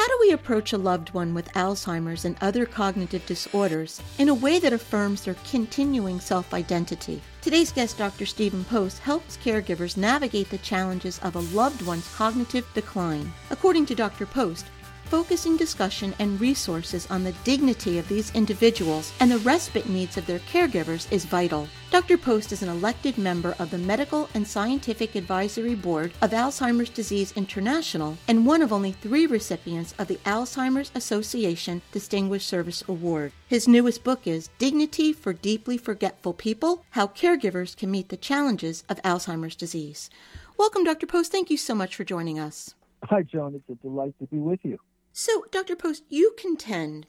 How 0.00 0.08
do 0.08 0.18
we 0.22 0.30
approach 0.32 0.72
a 0.72 0.78
loved 0.78 1.12
one 1.12 1.34
with 1.34 1.52
Alzheimer's 1.52 2.24
and 2.24 2.34
other 2.40 2.64
cognitive 2.64 3.26
disorders 3.26 4.00
in 4.16 4.30
a 4.30 4.34
way 4.34 4.58
that 4.58 4.72
affirms 4.72 5.20
their 5.20 5.36
continuing 5.50 6.20
self 6.20 6.54
identity? 6.54 7.20
Today's 7.42 7.70
guest, 7.70 7.98
Dr. 7.98 8.24
Stephen 8.24 8.64
Post, 8.64 9.00
helps 9.00 9.36
caregivers 9.36 9.98
navigate 9.98 10.48
the 10.48 10.56
challenges 10.56 11.18
of 11.18 11.36
a 11.36 11.54
loved 11.54 11.82
one's 11.82 12.08
cognitive 12.14 12.66
decline. 12.72 13.30
According 13.50 13.84
to 13.86 13.94
Dr. 13.94 14.24
Post, 14.24 14.64
focusing 15.10 15.56
discussion 15.56 16.14
and 16.20 16.40
resources 16.40 17.10
on 17.10 17.24
the 17.24 17.32
dignity 17.42 17.98
of 17.98 18.06
these 18.08 18.32
individuals 18.32 19.12
and 19.18 19.28
the 19.28 19.38
respite 19.38 19.88
needs 19.88 20.16
of 20.16 20.24
their 20.24 20.38
caregivers 20.38 21.10
is 21.10 21.24
vital. 21.24 21.66
Dr. 21.90 22.16
Post 22.16 22.52
is 22.52 22.62
an 22.62 22.68
elected 22.68 23.18
member 23.18 23.56
of 23.58 23.72
the 23.72 23.78
Medical 23.78 24.28
and 24.34 24.46
Scientific 24.46 25.16
Advisory 25.16 25.74
Board 25.74 26.12
of 26.22 26.30
Alzheimer's 26.30 26.90
Disease 26.90 27.32
International 27.34 28.16
and 28.28 28.46
one 28.46 28.62
of 28.62 28.72
only 28.72 28.92
three 28.92 29.26
recipients 29.26 29.94
of 29.98 30.06
the 30.06 30.20
Alzheimer's 30.24 30.92
Association 30.94 31.82
Distinguished 31.90 32.46
Service 32.46 32.84
Award. 32.86 33.32
His 33.48 33.66
newest 33.66 34.04
book 34.04 34.28
is 34.28 34.48
Dignity 34.58 35.12
for 35.12 35.32
Deeply 35.32 35.76
Forgetful 35.76 36.34
People 36.34 36.84
How 36.90 37.08
Caregivers 37.08 37.76
Can 37.76 37.90
Meet 37.90 38.10
the 38.10 38.16
Challenges 38.16 38.84
of 38.88 39.02
Alzheimer's 39.02 39.56
Disease. 39.56 40.08
Welcome, 40.56 40.84
Dr. 40.84 41.08
Post. 41.08 41.32
Thank 41.32 41.50
you 41.50 41.56
so 41.56 41.74
much 41.74 41.96
for 41.96 42.04
joining 42.04 42.38
us. 42.38 42.76
Hi, 43.02 43.22
Joan. 43.22 43.56
It's 43.56 43.68
a 43.68 43.82
delight 43.82 44.14
to 44.20 44.26
be 44.26 44.38
with 44.38 44.60
you. 44.62 44.78
So, 45.12 45.44
Dr. 45.50 45.76
Post, 45.76 46.04
you 46.08 46.34
contend 46.38 47.06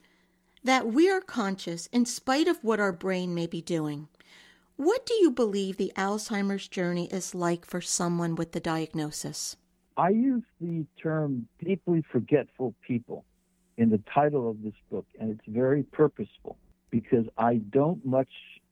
that 0.64 0.88
we 0.88 1.10
are 1.10 1.22
conscious 1.22 1.88
in 1.88 2.06
spite 2.06 2.48
of 2.48 2.64
what 2.64 2.80
our 2.80 2.92
brain 2.92 3.34
may 3.34 3.48
be 3.48 3.62
doing. 3.62 4.08
What 4.76 5.06
do 5.06 5.14
you 5.14 5.30
believe 5.30 5.78
the 5.78 5.94
Alzheimer's 5.96 6.68
journey 6.68 7.08
is 7.08 7.36
like 7.36 7.66
for 7.66 7.82
someone 7.82 8.36
with 8.36 8.52
the 8.52 8.60
diagnosis? 8.60 9.56
I 9.98 10.10
use 10.10 10.44
the 10.60 10.86
term 11.02 11.48
deeply 11.64 12.04
forgetful 12.12 12.74
people 12.86 13.26
in 13.78 13.90
the 13.90 14.02
title 14.14 14.50
of 14.50 14.64
this 14.64 14.74
book, 14.90 15.06
and 15.20 15.32
it's 15.32 15.48
very 15.48 15.84
purposeful 15.84 16.58
because 16.90 17.26
I 17.38 17.56
don't 17.56 18.04
much 18.06 18.32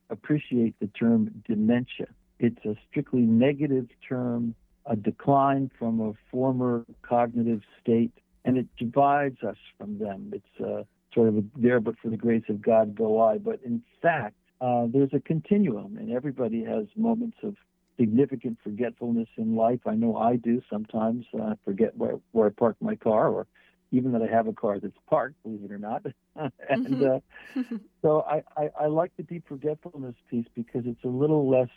appreciate 0.09 0.75
the 0.79 0.87
term 0.87 1.43
dementia. 1.47 2.07
It's 2.39 2.63
a 2.65 2.75
strictly 2.89 3.21
negative 3.21 3.87
term, 4.07 4.55
a 4.85 4.95
decline 4.95 5.69
from 5.77 5.99
a 6.01 6.13
former 6.31 6.85
cognitive 7.03 7.61
state 7.81 8.13
and 8.45 8.57
it 8.57 8.67
divides 8.77 9.43
us 9.43 9.57
from 9.77 9.99
them. 9.99 10.31
It's 10.33 10.61
uh, 10.61 10.83
sort 11.13 11.29
of 11.29 11.37
a, 11.37 11.43
there, 11.57 11.79
but 11.79 11.95
for 12.01 12.09
the 12.09 12.17
grace 12.17 12.43
of 12.49 12.61
God 12.61 12.95
go 12.95 13.21
I. 13.21 13.37
But 13.37 13.59
in 13.65 13.81
fact, 14.01 14.35
uh, 14.61 14.87
there's 14.91 15.13
a 15.13 15.19
continuum, 15.19 15.97
and 15.97 16.11
everybody 16.11 16.63
has 16.63 16.85
moments 16.95 17.37
of 17.43 17.55
significant 17.99 18.57
forgetfulness 18.63 19.27
in 19.37 19.55
life. 19.55 19.79
I 19.85 19.95
know 19.95 20.17
I 20.17 20.37
do 20.37 20.61
sometimes. 20.69 21.25
Uh, 21.33 21.43
I 21.43 21.53
forget 21.65 21.95
where, 21.97 22.19
where 22.31 22.47
I 22.47 22.51
park 22.51 22.77
my 22.79 22.95
car, 22.95 23.27
or 23.27 23.47
even 23.91 24.11
that 24.13 24.21
I 24.21 24.27
have 24.27 24.47
a 24.47 24.53
car 24.53 24.79
that's 24.79 24.97
parked, 25.09 25.41
believe 25.43 25.63
it 25.63 25.71
or 25.71 25.77
not. 25.77 26.05
and 26.69 26.87
mm-hmm. 26.87 27.59
uh, 27.59 27.77
so 28.01 28.21
I, 28.21 28.43
I, 28.55 28.69
I, 28.81 28.85
like 28.87 29.11
the 29.17 29.23
deep 29.23 29.47
forgetfulness 29.47 30.15
piece 30.29 30.45
because 30.55 30.83
it's 30.85 31.03
a 31.03 31.09
little 31.09 31.49
less 31.49 31.69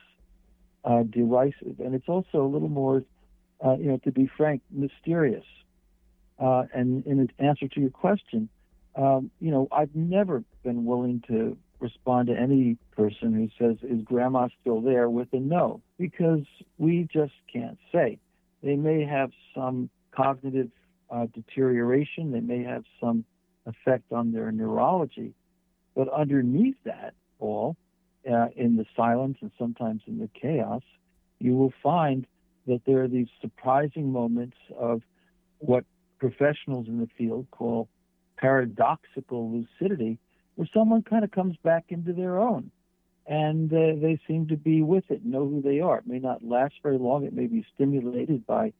uh, 0.84 1.02
derisive, 1.04 1.80
and 1.80 1.94
it's 1.94 2.08
also 2.08 2.44
a 2.44 2.48
little 2.48 2.68
more, 2.68 3.04
uh, 3.64 3.76
you 3.76 3.86
know, 3.86 3.98
to 3.98 4.12
be 4.12 4.30
frank, 4.36 4.62
mysterious. 4.70 5.44
Uh, 6.42 6.64
and 6.75 7.06
in 7.06 7.28
answer 7.38 7.69
to 7.69 7.80
your 7.80 7.91
question, 7.91 8.48
um, 8.97 9.30
you 9.41 9.50
know, 9.50 9.69
I've 9.70 9.94
never 9.94 10.42
been 10.64 10.84
willing 10.84 11.22
to 11.28 11.56
respond 11.78 12.28
to 12.28 12.34
any 12.34 12.76
person 12.97 13.32
who 13.32 13.48
says, 13.58 13.76
Is 13.82 14.03
grandma 14.03 14.48
still 14.60 14.81
there? 14.81 15.08
with 15.08 15.28
a 15.32 15.38
no, 15.38 15.81
because 15.98 16.44
we 16.78 17.08
just 17.12 17.32
can't 17.52 17.78
say. 17.92 18.19
They 18.62 18.75
may 18.75 19.04
have 19.04 19.31
some 19.54 19.88
cognitive 20.10 20.70
uh, 21.10 21.26
deterioration, 21.32 22.32
they 22.32 22.41
may 22.41 22.64
have 22.64 22.84
some 23.00 23.25
effect 23.66 24.12
on 24.12 24.32
their 24.32 24.50
neurology, 24.50 25.34
but 25.94 26.08
underneath 26.08 26.76
that 26.84 27.14
all, 27.38 27.76
uh, 28.28 28.48
in 28.56 28.76
the 28.76 28.86
silence 28.97 29.38
and 29.41 29.50
sometimes 29.58 30.02
in 30.06 30.19
the 30.19 30.28
chaos, 30.28 30.82
you 31.38 31.54
will 31.56 31.72
find 31.82 32.26
that 32.66 32.81
there 32.86 33.02
are 33.02 33.08
these 33.08 33.28
surprising 33.41 34.12
moments 34.12 34.56
of 34.76 35.02
what 35.58 35.84
professionals 36.22 36.86
in 36.86 37.00
the 37.00 37.08
field 37.18 37.48
call 37.50 37.88
paradoxical 38.36 39.50
lucidity, 39.50 40.18
where 40.54 40.68
someone 40.72 41.02
kind 41.02 41.24
of 41.24 41.32
comes 41.32 41.56
back 41.64 41.86
into 41.88 42.12
their 42.12 42.38
own 42.38 42.70
and 43.26 43.72
uh, 43.72 44.00
they 44.00 44.20
seem 44.28 44.46
to 44.48 44.56
be 44.56 44.82
with 44.82 45.04
it, 45.08 45.24
know 45.24 45.48
who 45.48 45.60
they 45.62 45.80
are. 45.80 45.98
It 45.98 46.06
may 46.06 46.20
not 46.20 46.44
last 46.44 46.74
very 46.82 46.98
long. 46.98 47.24
It 47.24 47.32
may 47.32 47.46
be 47.46 47.64
stimulated 47.74 48.46
by 48.46 48.72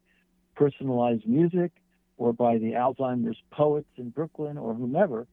personalized 0.55 1.27
music 1.27 1.73
or 2.17 2.33
by 2.33 2.59
the 2.59 2.73
Alzheimer's 2.73 3.39
poets 3.51 3.89
in 3.97 4.11
Brooklyn 4.11 4.57
or 4.57 4.75
whomever, 4.75 5.27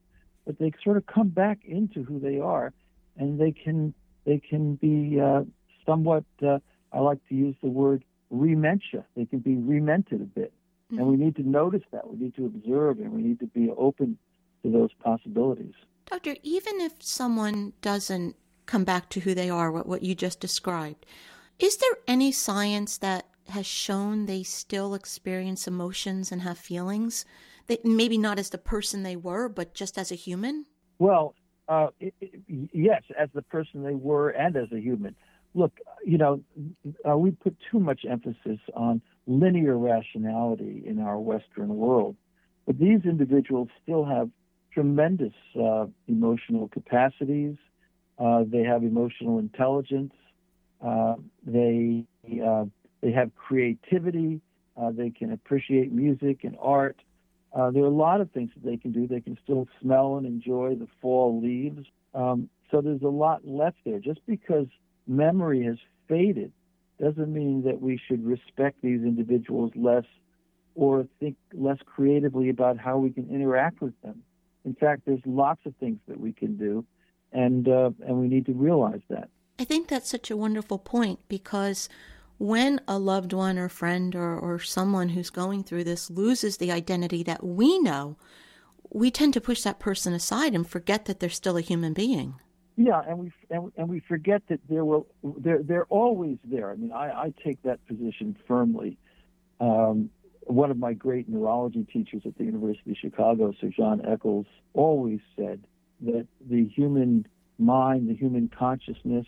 but 0.47 0.57
they 0.57 0.71
sort 0.83 0.97
of 0.97 1.05
come 1.05 1.29
back 1.29 1.59
into 1.63 2.03
who 2.03 2.19
they 2.19 2.39
are, 2.39 2.73
and 3.17 3.39
they 3.39 3.51
can 3.51 3.93
they 4.25 4.39
can 4.39 4.75
be 4.75 5.19
uh, 5.19 5.41
somewhat. 5.85 6.23
Uh, 6.41 6.57
I 6.91 6.99
like 6.99 7.19
to 7.29 7.35
use 7.35 7.55
the 7.61 7.69
word 7.69 8.03
rementia. 8.31 9.05
They 9.15 9.25
can 9.25 9.39
be 9.39 9.55
remented 9.55 10.21
a 10.21 10.25
bit. 10.25 10.53
Mm-hmm. 10.91 10.99
And 10.99 11.07
we 11.07 11.17
need 11.17 11.35
to 11.35 11.47
notice 11.47 11.83
that. 11.91 12.09
We 12.09 12.17
need 12.17 12.35
to 12.35 12.45
observe 12.45 12.99
and 12.99 13.11
we 13.11 13.21
need 13.21 13.39
to 13.39 13.47
be 13.47 13.69
open 13.77 14.17
to 14.63 14.71
those 14.71 14.89
possibilities. 15.03 15.73
Doctor, 16.09 16.35
even 16.41 16.81
if 16.81 16.93
someone 16.99 17.73
doesn't 17.81 18.35
come 18.65 18.83
back 18.83 19.09
to 19.09 19.19
who 19.19 19.35
they 19.35 19.49
are, 19.49 19.71
what, 19.71 19.87
what 19.87 20.03
you 20.03 20.15
just 20.15 20.39
described, 20.39 21.05
is 21.59 21.77
there 21.77 21.97
any 22.07 22.31
science 22.31 22.97
that 22.97 23.27
has 23.49 23.65
shown 23.65 24.25
they 24.25 24.43
still 24.43 24.93
experience 24.93 25.67
emotions 25.67 26.31
and 26.31 26.41
have 26.41 26.57
feelings? 26.57 27.25
That 27.67 27.85
maybe 27.85 28.17
not 28.17 28.39
as 28.39 28.49
the 28.49 28.57
person 28.57 29.03
they 29.03 29.15
were, 29.15 29.47
but 29.47 29.75
just 29.75 29.97
as 29.97 30.11
a 30.11 30.15
human? 30.15 30.65
Well, 30.97 31.35
uh, 31.67 31.89
it, 31.99 32.13
it, 32.19 32.69
yes, 32.73 33.03
as 33.17 33.29
the 33.33 33.43
person 33.43 33.83
they 33.83 33.93
were 33.93 34.29
and 34.29 34.55
as 34.55 34.71
a 34.71 34.79
human. 34.79 35.15
Look, 35.53 35.79
you 36.03 36.17
know, 36.17 36.41
uh, 37.07 37.17
we 37.17 37.31
put 37.31 37.55
too 37.71 37.79
much 37.79 38.05
emphasis 38.09 38.59
on 38.73 39.01
linear 39.29 39.77
rationality 39.77 40.83
in 40.85 40.99
our 40.99 41.19
Western 41.19 41.69
world. 41.77 42.15
But 42.65 42.79
these 42.79 43.01
individuals 43.05 43.69
still 43.81 44.03
have 44.03 44.29
tremendous 44.73 45.33
uh, 45.59 45.85
emotional 46.07 46.67
capacities. 46.67 47.55
Uh, 48.17 48.43
they 48.47 48.63
have 48.63 48.83
emotional 48.83 49.39
intelligence. 49.39 50.13
Uh, 50.85 51.15
they 51.45 52.05
uh, 52.43 52.65
they 53.01 53.11
have 53.11 53.31
creativity. 53.35 54.41
Uh, 54.75 54.91
they 54.91 55.09
can 55.09 55.31
appreciate 55.31 55.91
music 55.91 56.43
and 56.43 56.55
art. 56.59 56.97
Uh, 57.53 57.71
there 57.71 57.83
are 57.83 57.87
a 57.87 57.89
lot 57.89 58.21
of 58.21 58.31
things 58.31 58.49
that 58.55 58.63
they 58.67 58.77
can 58.77 58.91
do. 58.91 59.07
They 59.07 59.21
can 59.21 59.37
still 59.43 59.67
smell 59.81 60.17
and 60.17 60.25
enjoy 60.25 60.75
the 60.75 60.87
fall 61.01 61.41
leaves. 61.41 61.85
Um, 62.13 62.49
so 62.71 62.81
there's 62.81 63.01
a 63.01 63.07
lot 63.07 63.45
left 63.45 63.77
there. 63.85 63.99
Just 63.99 64.21
because 64.25 64.67
memory 65.07 65.63
has 65.63 65.77
faded 66.07 66.51
doesn't 66.99 67.33
mean 67.33 67.63
that 67.63 67.81
we 67.81 67.99
should 68.07 68.25
respect 68.25 68.81
these 68.81 69.01
individuals 69.01 69.71
less 69.75 70.05
or 70.75 71.07
think 71.19 71.35
less 71.53 71.77
creatively 71.85 72.49
about 72.49 72.77
how 72.77 72.97
we 72.97 73.09
can 73.09 73.29
interact 73.29 73.81
with 73.81 73.99
them. 74.01 74.21
In 74.65 74.75
fact, 74.75 75.03
there's 75.05 75.21
lots 75.25 75.61
of 75.65 75.73
things 75.79 75.99
that 76.07 76.19
we 76.19 76.31
can 76.31 76.57
do, 76.57 76.85
and 77.31 77.67
uh, 77.67 77.91
and 78.05 78.17
we 78.17 78.27
need 78.27 78.45
to 78.47 78.53
realize 78.53 79.01
that. 79.09 79.29
I 79.57 79.65
think 79.65 79.87
that's 79.87 80.09
such 80.09 80.31
a 80.31 80.37
wonderful 80.37 80.77
point 80.77 81.19
because 81.27 81.89
when 82.37 82.79
a 82.87 82.97
loved 82.97 83.33
one 83.33 83.57
or 83.57 83.67
friend 83.67 84.15
or, 84.15 84.37
or 84.37 84.59
someone 84.59 85.09
who's 85.09 85.29
going 85.29 85.63
through 85.63 85.83
this 85.83 86.09
loses 86.09 86.57
the 86.57 86.71
identity 86.71 87.23
that 87.23 87.43
we 87.43 87.79
know, 87.79 88.15
we 88.89 89.11
tend 89.11 89.33
to 89.33 89.41
push 89.41 89.61
that 89.63 89.79
person 89.79 90.13
aside 90.13 90.55
and 90.55 90.67
forget 90.67 91.05
that 91.05 91.19
they're 91.19 91.29
still 91.29 91.57
a 91.57 91.61
human 91.61 91.93
being. 91.93 92.35
Yeah, 92.81 93.01
and 93.05 93.19
we 93.19 93.33
and, 93.49 93.73
and 93.75 93.89
we 93.89 93.99
forget 93.99 94.41
that 94.47 94.61
there 94.69 94.85
will 94.85 95.05
they're 95.21 95.61
they're 95.61 95.85
always 95.87 96.37
there. 96.45 96.71
I 96.71 96.75
mean, 96.75 96.93
I, 96.93 97.23
I 97.23 97.33
take 97.43 97.61
that 97.63 97.85
position 97.87 98.37
firmly. 98.47 98.97
Um, 99.59 100.09
one 100.43 100.71
of 100.71 100.77
my 100.77 100.93
great 100.93 101.27
neurology 101.27 101.85
teachers 101.91 102.21
at 102.25 102.37
the 102.37 102.45
University 102.45 102.91
of 102.91 102.95
Chicago, 102.95 103.53
Sir 103.59 103.69
John 103.75 104.01
Eccles, 104.07 104.45
always 104.73 105.19
said 105.35 105.59
that 106.03 106.25
the 106.49 106.69
human 106.73 107.27
mind, 107.57 108.09
the 108.09 108.15
human 108.15 108.49
consciousness, 108.57 109.25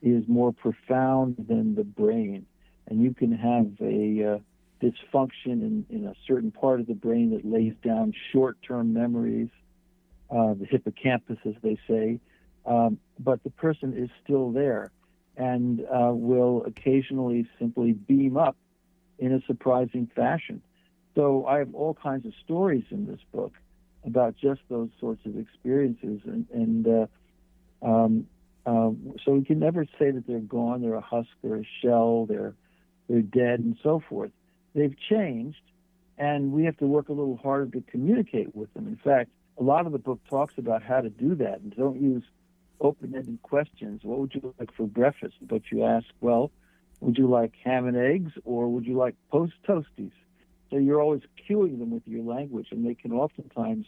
is 0.00 0.24
more 0.26 0.54
profound 0.54 1.36
than 1.50 1.74
the 1.74 1.84
brain, 1.84 2.46
and 2.88 3.02
you 3.02 3.12
can 3.12 3.30
have 3.30 3.72
a 3.78 4.36
uh, 4.36 4.38
dysfunction 4.82 5.60
in, 5.60 5.84
in 5.90 6.06
a 6.06 6.14
certain 6.26 6.50
part 6.50 6.80
of 6.80 6.86
the 6.86 6.94
brain 6.94 7.28
that 7.32 7.44
lays 7.44 7.74
down 7.84 8.14
short-term 8.32 8.94
memories, 8.94 9.50
uh, 10.30 10.54
the 10.54 10.64
hippocampus, 10.64 11.36
as 11.44 11.54
they 11.62 11.76
say, 11.86 12.18
um, 12.66 12.98
but 13.18 13.42
the 13.44 13.50
person 13.50 13.94
is 13.96 14.10
still 14.22 14.50
there 14.50 14.90
and 15.36 15.80
uh, 15.80 16.12
will 16.12 16.64
occasionally 16.64 17.46
simply 17.58 17.92
beam 17.92 18.36
up 18.36 18.56
in 19.18 19.32
a 19.32 19.40
surprising 19.46 20.10
fashion. 20.14 20.62
So 21.14 21.46
I 21.46 21.58
have 21.58 21.74
all 21.74 21.94
kinds 21.94 22.26
of 22.26 22.32
stories 22.44 22.84
in 22.90 23.06
this 23.06 23.20
book 23.32 23.52
about 24.04 24.36
just 24.36 24.60
those 24.68 24.90
sorts 25.00 25.24
of 25.26 25.38
experiences, 25.38 26.20
and, 26.24 26.46
and 26.52 26.86
uh, 26.86 27.86
um, 27.86 28.26
uh, 28.64 28.90
so 29.24 29.32
we 29.32 29.44
can 29.44 29.58
never 29.58 29.84
say 29.98 30.10
that 30.10 30.26
they're 30.26 30.40
gone, 30.40 30.82
they're 30.82 30.94
a 30.94 31.00
husk, 31.00 31.28
they're 31.42 31.56
a 31.56 31.68
shell, 31.82 32.26
they're 32.26 32.54
they're 33.08 33.22
dead, 33.22 33.60
and 33.60 33.76
so 33.82 34.02
forth. 34.08 34.32
They've 34.74 34.96
changed, 35.08 35.60
and 36.18 36.52
we 36.52 36.64
have 36.64 36.76
to 36.78 36.86
work 36.86 37.08
a 37.08 37.12
little 37.12 37.36
harder 37.36 37.70
to 37.70 37.80
communicate 37.90 38.54
with 38.54 38.72
them. 38.74 38.88
In 38.88 38.96
fact, 38.96 39.30
a 39.58 39.62
lot 39.62 39.86
of 39.86 39.92
the 39.92 39.98
book 39.98 40.20
talks 40.28 40.54
about 40.58 40.82
how 40.82 41.00
to 41.00 41.08
do 41.08 41.36
that, 41.36 41.60
and 41.60 41.74
don't 41.76 42.00
use 42.00 42.24
open-ended 42.80 43.40
questions. 43.42 44.00
What 44.04 44.18
would 44.20 44.34
you 44.34 44.54
like 44.58 44.72
for 44.74 44.86
breakfast? 44.86 45.36
But 45.42 45.62
you 45.70 45.84
ask, 45.84 46.06
well, 46.20 46.50
would 47.00 47.18
you 47.18 47.28
like 47.28 47.52
ham 47.64 47.86
and 47.86 47.96
eggs 47.96 48.32
or 48.44 48.68
would 48.68 48.86
you 48.86 48.96
like 48.96 49.14
post 49.30 49.54
toasties? 49.68 50.12
So 50.70 50.78
you're 50.78 51.00
always 51.00 51.22
cueing 51.48 51.78
them 51.78 51.90
with 51.90 52.02
your 52.06 52.24
language, 52.24 52.68
and 52.72 52.84
they 52.84 52.94
can 52.94 53.12
oftentimes 53.12 53.86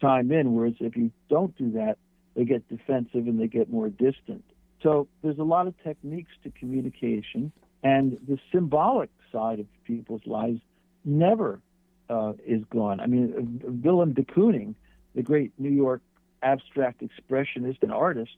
chime 0.00 0.30
in. 0.32 0.54
Whereas 0.54 0.74
if 0.80 0.96
you 0.96 1.10
don't 1.28 1.56
do 1.56 1.72
that, 1.72 1.96
they 2.34 2.44
get 2.44 2.68
defensive 2.68 3.26
and 3.26 3.40
they 3.40 3.46
get 3.48 3.70
more 3.70 3.88
distant. 3.88 4.44
So 4.82 5.08
there's 5.22 5.38
a 5.38 5.44
lot 5.44 5.66
of 5.66 5.74
techniques 5.82 6.32
to 6.44 6.50
communication, 6.50 7.52
and 7.82 8.18
the 8.28 8.38
symbolic 8.52 9.10
side 9.32 9.60
of 9.60 9.66
people's 9.84 10.26
lives 10.26 10.60
never 11.04 11.60
uh, 12.08 12.34
is 12.46 12.62
gone. 12.70 13.00
I 13.00 13.06
mean, 13.06 13.80
Willem 13.82 14.12
de 14.12 14.22
Kooning, 14.22 14.74
the 15.14 15.22
great 15.22 15.52
New 15.58 15.70
York 15.70 16.02
abstract 16.42 17.02
expressionist 17.02 17.82
and 17.82 17.92
artist, 17.92 18.36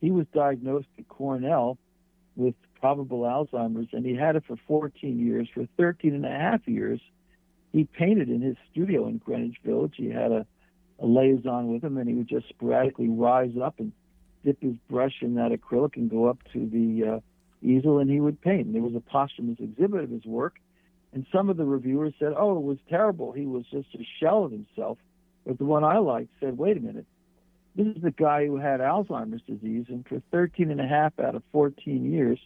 he 0.00 0.10
was 0.10 0.26
diagnosed 0.34 0.88
at 0.98 1.08
Cornell 1.08 1.78
with 2.36 2.54
probable 2.80 3.20
Alzheimer's, 3.20 3.88
and 3.92 4.04
he 4.04 4.14
had 4.14 4.36
it 4.36 4.44
for 4.46 4.56
14 4.66 5.18
years. 5.18 5.48
For 5.52 5.66
13 5.76 6.14
and 6.14 6.24
a 6.24 6.30
half 6.30 6.66
years, 6.66 7.00
he 7.72 7.84
painted 7.84 8.28
in 8.28 8.40
his 8.40 8.56
studio 8.70 9.06
in 9.06 9.18
Greenwich 9.18 9.58
Village. 9.64 9.94
He 9.96 10.08
had 10.08 10.32
a, 10.32 10.46
a 10.98 11.06
liaison 11.06 11.72
with 11.72 11.84
him, 11.84 11.98
and 11.98 12.08
he 12.08 12.14
would 12.14 12.28
just 12.28 12.48
sporadically 12.48 13.08
rise 13.08 13.52
up 13.62 13.78
and 13.78 13.92
dip 14.44 14.60
his 14.62 14.76
brush 14.88 15.16
in 15.20 15.34
that 15.34 15.52
acrylic 15.52 15.96
and 15.96 16.10
go 16.10 16.26
up 16.26 16.38
to 16.52 16.66
the 16.66 17.16
uh, 17.16 17.20
easel, 17.62 17.98
and 17.98 18.10
he 18.10 18.20
would 18.20 18.40
paint. 18.40 18.66
And 18.66 18.74
there 18.74 18.82
was 18.82 18.94
a 18.94 19.00
posthumous 19.00 19.58
exhibit 19.60 20.04
of 20.04 20.10
his 20.10 20.24
work, 20.24 20.56
and 21.12 21.26
some 21.32 21.50
of 21.50 21.56
the 21.56 21.64
reviewers 21.64 22.14
said, 22.18 22.32
"Oh, 22.36 22.56
it 22.56 22.62
was 22.62 22.78
terrible. 22.88 23.32
He 23.32 23.46
was 23.46 23.64
just 23.70 23.88
a 23.94 24.06
shell 24.18 24.44
of 24.44 24.52
himself." 24.52 24.98
But 25.46 25.58
the 25.58 25.64
one 25.64 25.84
I 25.84 25.98
liked 25.98 26.30
said, 26.40 26.56
"Wait 26.56 26.76
a 26.76 26.80
minute." 26.80 27.06
This 27.76 27.86
is 27.96 28.02
the 28.02 28.10
guy 28.10 28.46
who 28.46 28.56
had 28.56 28.80
Alzheimer's 28.80 29.42
disease, 29.42 29.86
and 29.88 30.06
for 30.06 30.20
13 30.32 30.70
and 30.70 30.80
a 30.80 30.86
half 30.86 31.18
out 31.20 31.34
of 31.34 31.42
14 31.52 32.10
years, 32.12 32.38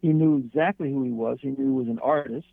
he 0.00 0.08
knew 0.08 0.38
exactly 0.38 0.90
who 0.90 1.04
he 1.04 1.10
was. 1.10 1.38
He 1.40 1.48
knew 1.48 1.56
he 1.56 1.78
was 1.78 1.88
an 1.88 1.98
artist. 2.00 2.48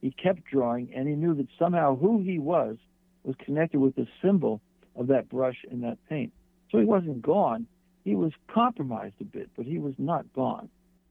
He 0.00 0.10
kept 0.10 0.44
drawing, 0.44 0.92
and 0.94 1.08
he 1.08 1.14
knew 1.14 1.34
that 1.34 1.48
somehow 1.58 1.96
who 1.96 2.22
he 2.22 2.38
was 2.38 2.76
was 3.24 3.36
connected 3.44 3.78
with 3.78 3.94
the 3.96 4.06
symbol 4.22 4.60
of 4.96 5.08
that 5.08 5.28
brush 5.28 5.64
and 5.70 5.82
that 5.84 5.98
paint. 6.08 6.32
So 6.70 6.78
he 6.78 6.84
wasn't 6.84 7.22
gone. 7.22 7.66
He 8.04 8.14
was 8.14 8.32
compromised 8.48 9.14
a 9.20 9.24
bit, 9.24 9.50
but 9.56 9.66
he 9.66 9.78
was 9.78 9.94
not 9.98 10.32
gone. 10.32 10.68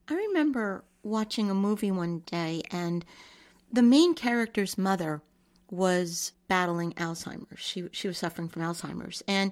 I 0.09 0.15
remember 0.15 0.83
watching 1.03 1.49
a 1.49 1.53
movie 1.53 1.91
one 1.91 2.19
day, 2.19 2.63
and 2.71 3.05
the 3.71 3.81
main 3.81 4.13
character's 4.13 4.77
mother 4.77 5.21
was 5.69 6.31
battling 6.47 6.93
Alzheimer's. 6.93 7.59
She 7.59 7.87
she 7.91 8.07
was 8.07 8.17
suffering 8.17 8.47
from 8.47 8.61
Alzheimer's, 8.61 9.21
and 9.27 9.51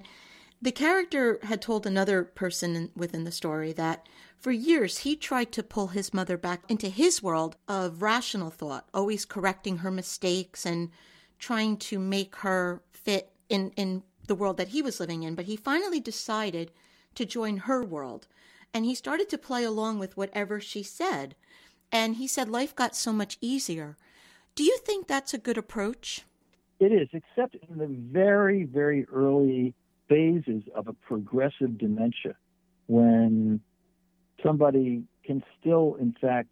the 0.60 0.72
character 0.72 1.38
had 1.42 1.60
told 1.60 1.86
another 1.86 2.24
person 2.24 2.90
within 2.96 3.24
the 3.24 3.32
story 3.32 3.72
that 3.72 4.08
for 4.38 4.50
years 4.50 4.98
he 4.98 5.16
tried 5.16 5.52
to 5.52 5.62
pull 5.62 5.88
his 5.88 6.14
mother 6.14 6.36
back 6.36 6.62
into 6.68 6.88
his 6.88 7.22
world 7.22 7.56
of 7.68 8.02
rational 8.02 8.50
thought, 8.50 8.88
always 8.94 9.24
correcting 9.24 9.78
her 9.78 9.90
mistakes 9.90 10.64
and 10.64 10.90
trying 11.38 11.76
to 11.76 11.98
make 11.98 12.36
her 12.36 12.82
fit 12.92 13.32
in, 13.48 13.70
in 13.76 14.02
the 14.26 14.34
world 14.34 14.56
that 14.56 14.68
he 14.68 14.82
was 14.82 15.00
living 15.00 15.22
in. 15.22 15.34
But 15.34 15.44
he 15.44 15.56
finally 15.56 16.00
decided 16.00 16.70
to 17.14 17.26
join 17.26 17.58
her 17.58 17.82
world. 17.82 18.26
And 18.72 18.84
he 18.84 18.94
started 18.94 19.28
to 19.30 19.38
play 19.38 19.64
along 19.64 19.98
with 19.98 20.16
whatever 20.16 20.60
she 20.60 20.82
said. 20.82 21.34
And 21.92 22.16
he 22.16 22.26
said 22.26 22.48
life 22.48 22.74
got 22.74 22.96
so 22.96 23.12
much 23.12 23.38
easier. 23.40 23.96
Do 24.54 24.64
you 24.64 24.78
think 24.78 25.06
that's 25.06 25.34
a 25.34 25.38
good 25.38 25.58
approach? 25.58 26.22
It 26.78 26.92
is, 26.92 27.08
except 27.12 27.56
in 27.68 27.78
the 27.78 27.86
very, 27.86 28.64
very 28.64 29.06
early 29.06 29.74
phases 30.08 30.62
of 30.74 30.88
a 30.88 30.92
progressive 30.92 31.78
dementia 31.78 32.36
when 32.86 33.60
somebody 34.42 35.02
can 35.24 35.42
still, 35.58 35.96
in 36.00 36.14
fact, 36.20 36.48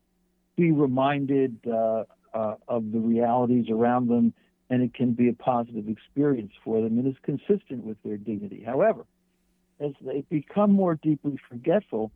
be 0.57 0.73
reminded 0.73 1.59
uh, 1.67 2.05
uh, 2.33 2.55
of 2.69 2.93
the 2.93 2.99
realities 2.99 3.67
around 3.71 4.09
them, 4.09 4.33
and 4.71 4.83
it 4.83 4.95
can 4.95 5.13
be 5.13 5.29
a 5.29 5.33
positive 5.33 5.89
experience 5.89 6.53
for 6.65 6.81
them 6.81 6.99
and 6.99 7.07
is 7.07 7.15
consistent 7.23 7.85
with 7.85 7.97
their 8.03 8.17
dignity. 8.17 8.63
However, 8.65 9.05
as 9.81 9.93
they 10.01 10.25
become 10.31 10.73
more 10.73 10.95
deeply 10.97 11.39
forgetful, 11.49 12.13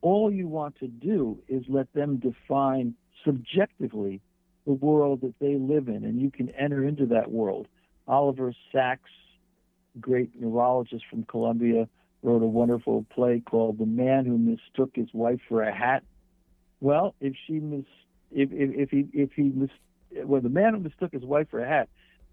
all 0.00 0.30
you 0.30 0.48
want 0.48 0.78
to 0.80 0.88
do 0.88 1.38
is 1.48 1.64
let 1.68 1.92
them 1.94 2.16
define 2.16 2.94
subjectively 3.24 4.20
the 4.66 4.72
world 4.72 5.20
that 5.22 5.34
they 5.40 5.56
live 5.56 5.88
in, 5.88 6.04
and 6.04 6.20
you 6.20 6.30
can 6.30 6.50
enter 6.50 6.84
into 6.84 7.06
that 7.06 7.30
world. 7.30 7.68
Oliver 8.06 8.52
Sacks 8.72 9.10
great 10.00 10.30
neurologist 10.38 11.04
from 11.10 11.24
Columbia, 11.24 11.88
wrote 12.22 12.42
a 12.42 12.46
wonderful 12.46 13.04
play 13.10 13.40
called 13.40 13.78
"The 13.78 13.86
Man 13.86 14.24
Who 14.24 14.38
Mistook 14.38 14.90
His 14.94 15.08
Wife 15.12 15.40
for 15.48 15.62
a 15.62 15.74
Hat." 15.74 16.02
Well, 16.80 17.14
if 17.20 17.34
she 17.46 17.54
mis, 17.54 17.84
if 18.30 18.50
if, 18.52 18.70
if 18.74 18.90
he 18.90 19.08
if 19.12 19.32
he 19.32 19.44
mis, 19.44 19.70
well, 20.24 20.40
the 20.40 20.48
man 20.48 20.74
who 20.74 20.80
mistook 20.80 21.12
his 21.12 21.24
wife 21.24 21.48
for 21.50 21.60
a 21.60 21.68
hat, 21.68 21.88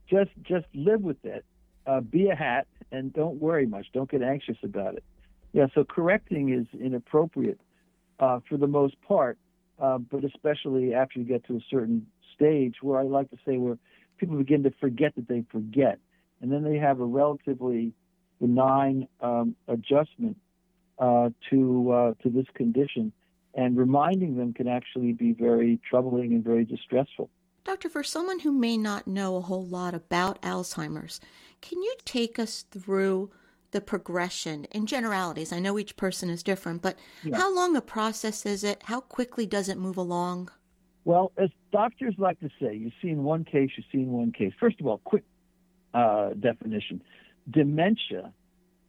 just 0.09 0.31
just 0.43 0.65
live 0.73 1.01
with 1.01 1.23
it. 1.23 1.45
Uh, 1.87 1.99
be 1.99 2.29
a 2.29 2.35
hat 2.35 2.67
and 2.91 3.11
don't 3.13 3.41
worry 3.41 3.65
much. 3.65 3.87
Don't 3.91 4.09
get 4.09 4.21
anxious 4.21 4.57
about 4.63 4.95
it. 4.95 5.03
Yeah, 5.53 5.67
so 5.73 5.83
correcting 5.83 6.53
is 6.53 6.67
inappropriate 6.79 7.59
uh, 8.19 8.39
for 8.47 8.57
the 8.57 8.67
most 8.67 9.01
part, 9.01 9.37
uh, 9.79 9.97
but 9.97 10.23
especially 10.23 10.93
after 10.93 11.19
you 11.19 11.25
get 11.25 11.45
to 11.47 11.55
a 11.55 11.59
certain 11.69 12.05
stage 12.35 12.75
where 12.81 12.99
I 12.99 13.03
like 13.03 13.29
to 13.31 13.37
say 13.45 13.57
where 13.57 13.77
people 14.17 14.37
begin 14.37 14.63
to 14.63 14.71
forget 14.79 15.15
that 15.15 15.27
they 15.27 15.43
forget 15.51 15.99
and 16.41 16.51
then 16.51 16.63
they 16.63 16.77
have 16.77 16.99
a 16.99 17.05
relatively 17.05 17.93
benign 18.39 19.07
um, 19.21 19.55
adjustment 19.67 20.37
uh, 20.99 21.29
to 21.49 21.91
uh, 21.91 22.13
to 22.23 22.29
this 22.29 22.45
condition, 22.55 23.11
and 23.53 23.77
reminding 23.77 24.37
them 24.37 24.53
can 24.53 24.67
actually 24.67 25.13
be 25.13 25.33
very 25.33 25.79
troubling 25.87 26.33
and 26.33 26.43
very 26.43 26.65
distressful. 26.65 27.29
Doctor, 27.63 27.89
for 27.89 28.03
someone 28.03 28.39
who 28.39 28.51
may 28.51 28.75
not 28.75 29.07
know 29.07 29.35
a 29.35 29.41
whole 29.41 29.65
lot 29.65 29.93
about 29.93 30.41
Alzheimer's, 30.41 31.19
can 31.61 31.81
you 31.81 31.95
take 32.05 32.39
us 32.39 32.65
through 32.71 33.29
the 33.69 33.81
progression 33.81 34.65
in 34.71 34.87
generalities? 34.87 35.53
I 35.53 35.59
know 35.59 35.77
each 35.77 35.95
person 35.95 36.29
is 36.29 36.41
different, 36.41 36.81
but 36.81 36.97
yeah. 37.23 37.37
how 37.37 37.53
long 37.55 37.75
a 37.75 37.81
process 37.81 38.45
is 38.47 38.63
it? 38.63 38.81
How 38.85 38.99
quickly 38.99 39.45
does 39.45 39.69
it 39.69 39.77
move 39.77 39.97
along? 39.97 40.49
Well, 41.05 41.31
as 41.37 41.49
doctors 41.71 42.15
like 42.17 42.39
to 42.39 42.49
say, 42.59 42.75
you've 42.75 42.93
seen 43.01 43.23
one 43.23 43.43
case, 43.43 43.71
you've 43.77 43.85
seen 43.91 44.11
one 44.11 44.31
case. 44.31 44.53
First 44.59 44.79
of 44.79 44.87
all, 44.87 44.99
quick 45.03 45.23
uh, 45.93 46.29
definition. 46.39 47.01
Dementia, 47.49 48.33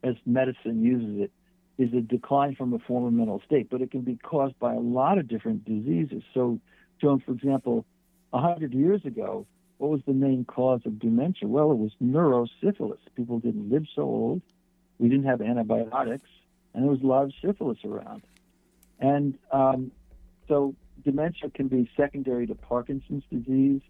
as 0.02 0.14
medicine 0.26 0.82
uses 0.82 1.22
it, 1.22 1.32
is 1.78 1.92
a 1.94 2.00
decline 2.00 2.54
from 2.54 2.72
a 2.72 2.78
former 2.78 3.10
mental 3.10 3.40
state, 3.46 3.68
but 3.70 3.80
it 3.80 3.90
can 3.90 4.02
be 4.02 4.16
caused 4.16 4.58
by 4.58 4.74
a 4.74 4.80
lot 4.80 5.18
of 5.18 5.26
different 5.26 5.64
diseases. 5.64 6.22
So, 6.34 6.60
Joan, 7.00 7.20
for 7.24 7.32
example, 7.32 7.84
100 8.30 8.72
years 8.72 9.04
ago, 9.04 9.46
what 9.78 9.90
was 9.90 10.00
the 10.06 10.12
main 10.12 10.44
cause 10.44 10.80
of 10.84 10.98
dementia? 10.98 11.48
Well, 11.48 11.72
it 11.72 11.78
was 11.78 11.92
neurosyphilis. 12.02 12.98
People 13.16 13.40
didn't 13.40 13.70
live 13.70 13.84
so 13.94 14.02
old. 14.02 14.42
We 14.98 15.08
didn't 15.08 15.24
have 15.24 15.40
antibiotics, 15.40 16.28
and 16.72 16.84
there 16.84 16.90
was 16.90 17.00
a 17.02 17.06
lot 17.06 17.24
of 17.24 17.32
syphilis 17.44 17.78
around. 17.84 18.22
And 19.00 19.36
um, 19.50 19.90
so 20.46 20.76
dementia 21.04 21.50
can 21.50 21.68
be 21.68 21.90
secondary 21.96 22.46
to 22.46 22.54
Parkinson's 22.54 23.24
disease. 23.30 23.80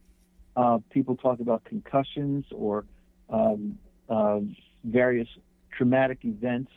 Uh, 0.57 0.79
people 0.91 1.17
talk 1.17 1.41
about 1.41 1.65
concussions 1.65 2.47
or 2.51 2.87
um, 3.33 3.79
uh, 4.09 4.41
various 4.85 5.29
traumatic 5.77 6.19
events 6.23 6.71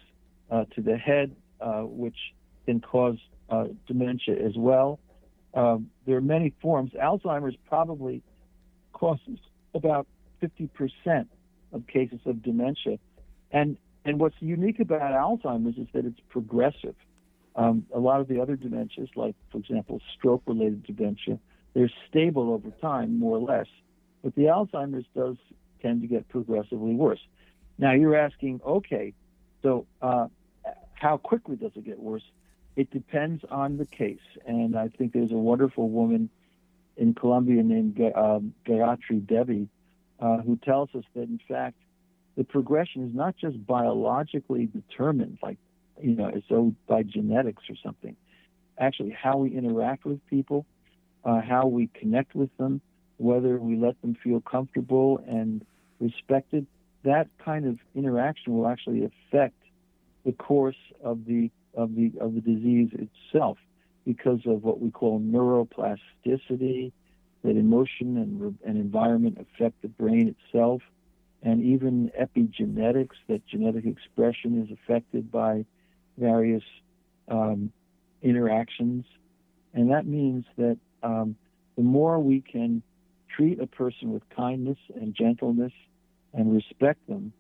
uh, 0.50 0.66
to 0.76 0.82
the 0.82 0.98
head, 0.98 1.36
uh, 1.62 1.82
which 1.82 2.18
can 2.66 2.80
cause 2.80 3.18
uh, 3.50 3.66
dementia 3.88 4.36
as 4.36 4.54
well. 4.58 5.00
Um, 5.54 5.90
there 6.06 6.18
are 6.18 6.22
many 6.22 6.54
forms. 6.62 6.92
Alzheimer's 6.92 7.56
probably 7.68 8.24
causes 8.94 9.40
about 9.74 10.08
50% 10.42 11.28
of 11.74 11.88
cases 11.88 12.20
of 12.26 12.42
dementia. 12.42 12.98
And, 13.52 13.78
and 14.04 14.20
what's 14.20 14.36
unique 14.40 14.80
about 14.80 15.02
Alzheimer's 15.02 15.78
is 15.78 15.88
that 15.94 16.06
it's 16.06 16.20
progressive. 16.30 16.96
Um, 17.56 17.86
a 17.94 18.00
lot 18.00 18.20
of 18.20 18.28
the 18.28 18.42
other 18.42 18.58
dementias, 18.58 19.10
like, 19.16 19.36
for 19.52 19.60
example, 19.60 20.02
stroke 20.18 20.44
related 20.46 20.86
dementia, 20.86 21.40
they're 21.74 21.92
stable 22.10 22.54
over 22.54 22.70
time, 22.82 23.20
more 23.20 23.38
or 23.38 23.42
less. 23.42 23.68
But 24.24 24.36
the 24.36 24.44
Alzheimer's 24.44 25.06
does 25.16 25.38
tend 25.86 26.02
to 26.02 26.08
get 26.08 26.28
progressively 26.30 26.96
worse. 26.96 27.24
Now, 27.78 27.92
you're 28.00 28.16
asking, 28.28 28.62
okay, 28.66 29.14
so 29.62 29.86
uh, 30.02 30.28
how 30.94 31.18
quickly 31.18 31.56
does 31.56 31.72
it 31.76 31.86
get 31.86 32.00
worse? 32.00 32.24
It 32.76 32.90
depends 32.92 33.44
on 33.52 33.78
the 33.78 33.86
case. 33.86 34.28
And 34.46 34.78
I 34.78 34.88
think 34.88 35.14
there's 35.14 35.32
a 35.32 35.42
wonderful 35.52 35.90
woman 35.90 36.30
in 36.98 37.14
Columbia 37.14 37.62
named 37.64 38.00
um, 38.16 38.54
Gayatri 38.68 39.26
Devi 39.26 39.68
uh, 40.20 40.38
who 40.38 40.58
tells 40.58 40.90
us 40.96 41.04
that, 41.16 41.24
in 41.24 41.40
fact, 41.48 41.78
the 42.38 42.44
progression 42.44 43.08
is 43.08 43.14
not 43.14 43.36
just 43.38 43.58
biologically 43.66 44.66
determined, 44.66 45.38
like, 45.42 45.58
you 46.02 46.16
know, 46.16 46.30
as 46.30 46.44
though 46.50 46.74
by 46.88 47.04
genetics 47.04 47.64
or 47.70 47.76
something. 47.84 48.16
Actually, 48.78 49.12
how 49.12 49.38
we 49.38 49.56
interact 49.56 50.04
with 50.06 50.20
people, 50.28 50.66
uh, 51.24 51.42
how 51.42 51.68
we 51.68 51.88
connect 51.88 52.36
with 52.36 52.50
them, 52.58 52.82
whether 53.18 53.58
we 53.58 53.78
let 53.78 54.00
them 54.02 54.18
feel 54.22 54.42
comfortable 54.42 55.24
and 55.28 55.66
respected, 56.00 56.66
that 57.04 57.28
kind 57.44 57.66
of 57.66 57.78
interaction 57.94 58.56
will 58.56 58.68
actually 58.68 59.06
affect 59.06 59.56
the 60.26 60.32
course 60.32 60.76
of 61.04 61.26
the 61.26 61.50
of 61.76 61.96
the 61.96 62.12
of 62.20 62.34
the 62.34 62.42
disease 62.42 62.90
itself 62.94 63.58
because 64.06 64.40
of 64.46 64.64
what 64.64 64.80
we 64.80 64.92
call 64.92 65.20
neuroplasticity, 65.20 66.92
that 67.44 67.58
emotion 67.58 68.18
and, 68.18 68.58
and 68.66 68.78
environment 68.78 69.38
affect 69.40 69.82
the 69.82 69.88
brain 69.88 70.36
itself, 70.36 70.82
and 71.42 71.64
even 71.64 72.12
epigenetics, 72.20 73.16
that 73.28 73.46
genetic 73.48 73.86
expression 73.86 74.64
is 74.64 74.72
affected 74.72 75.32
by 75.32 75.66
various 76.18 76.64
um, 77.28 77.72
interactions. 78.22 79.06
And 79.74 79.92
that 79.92 80.06
means 80.06 80.46
that 80.58 80.78
um, 81.04 81.36
the 81.76 81.84
more 81.84 82.20
we 82.20 82.42
can 82.42 82.82
treat 83.36 83.60
a 83.60 83.68
person 83.68 84.12
with 84.12 84.24
kindness 84.36 84.78
and 84.96 85.14
gentleness 85.16 85.74
and 86.34 86.54
respect 86.54 87.06
them 87.08 87.34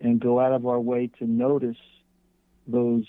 and 0.00 0.20
go 0.20 0.38
out 0.40 0.52
of 0.52 0.66
our 0.66 0.80
way 0.80 1.10
to 1.18 1.26
notice 1.26 1.76
those 2.66 3.04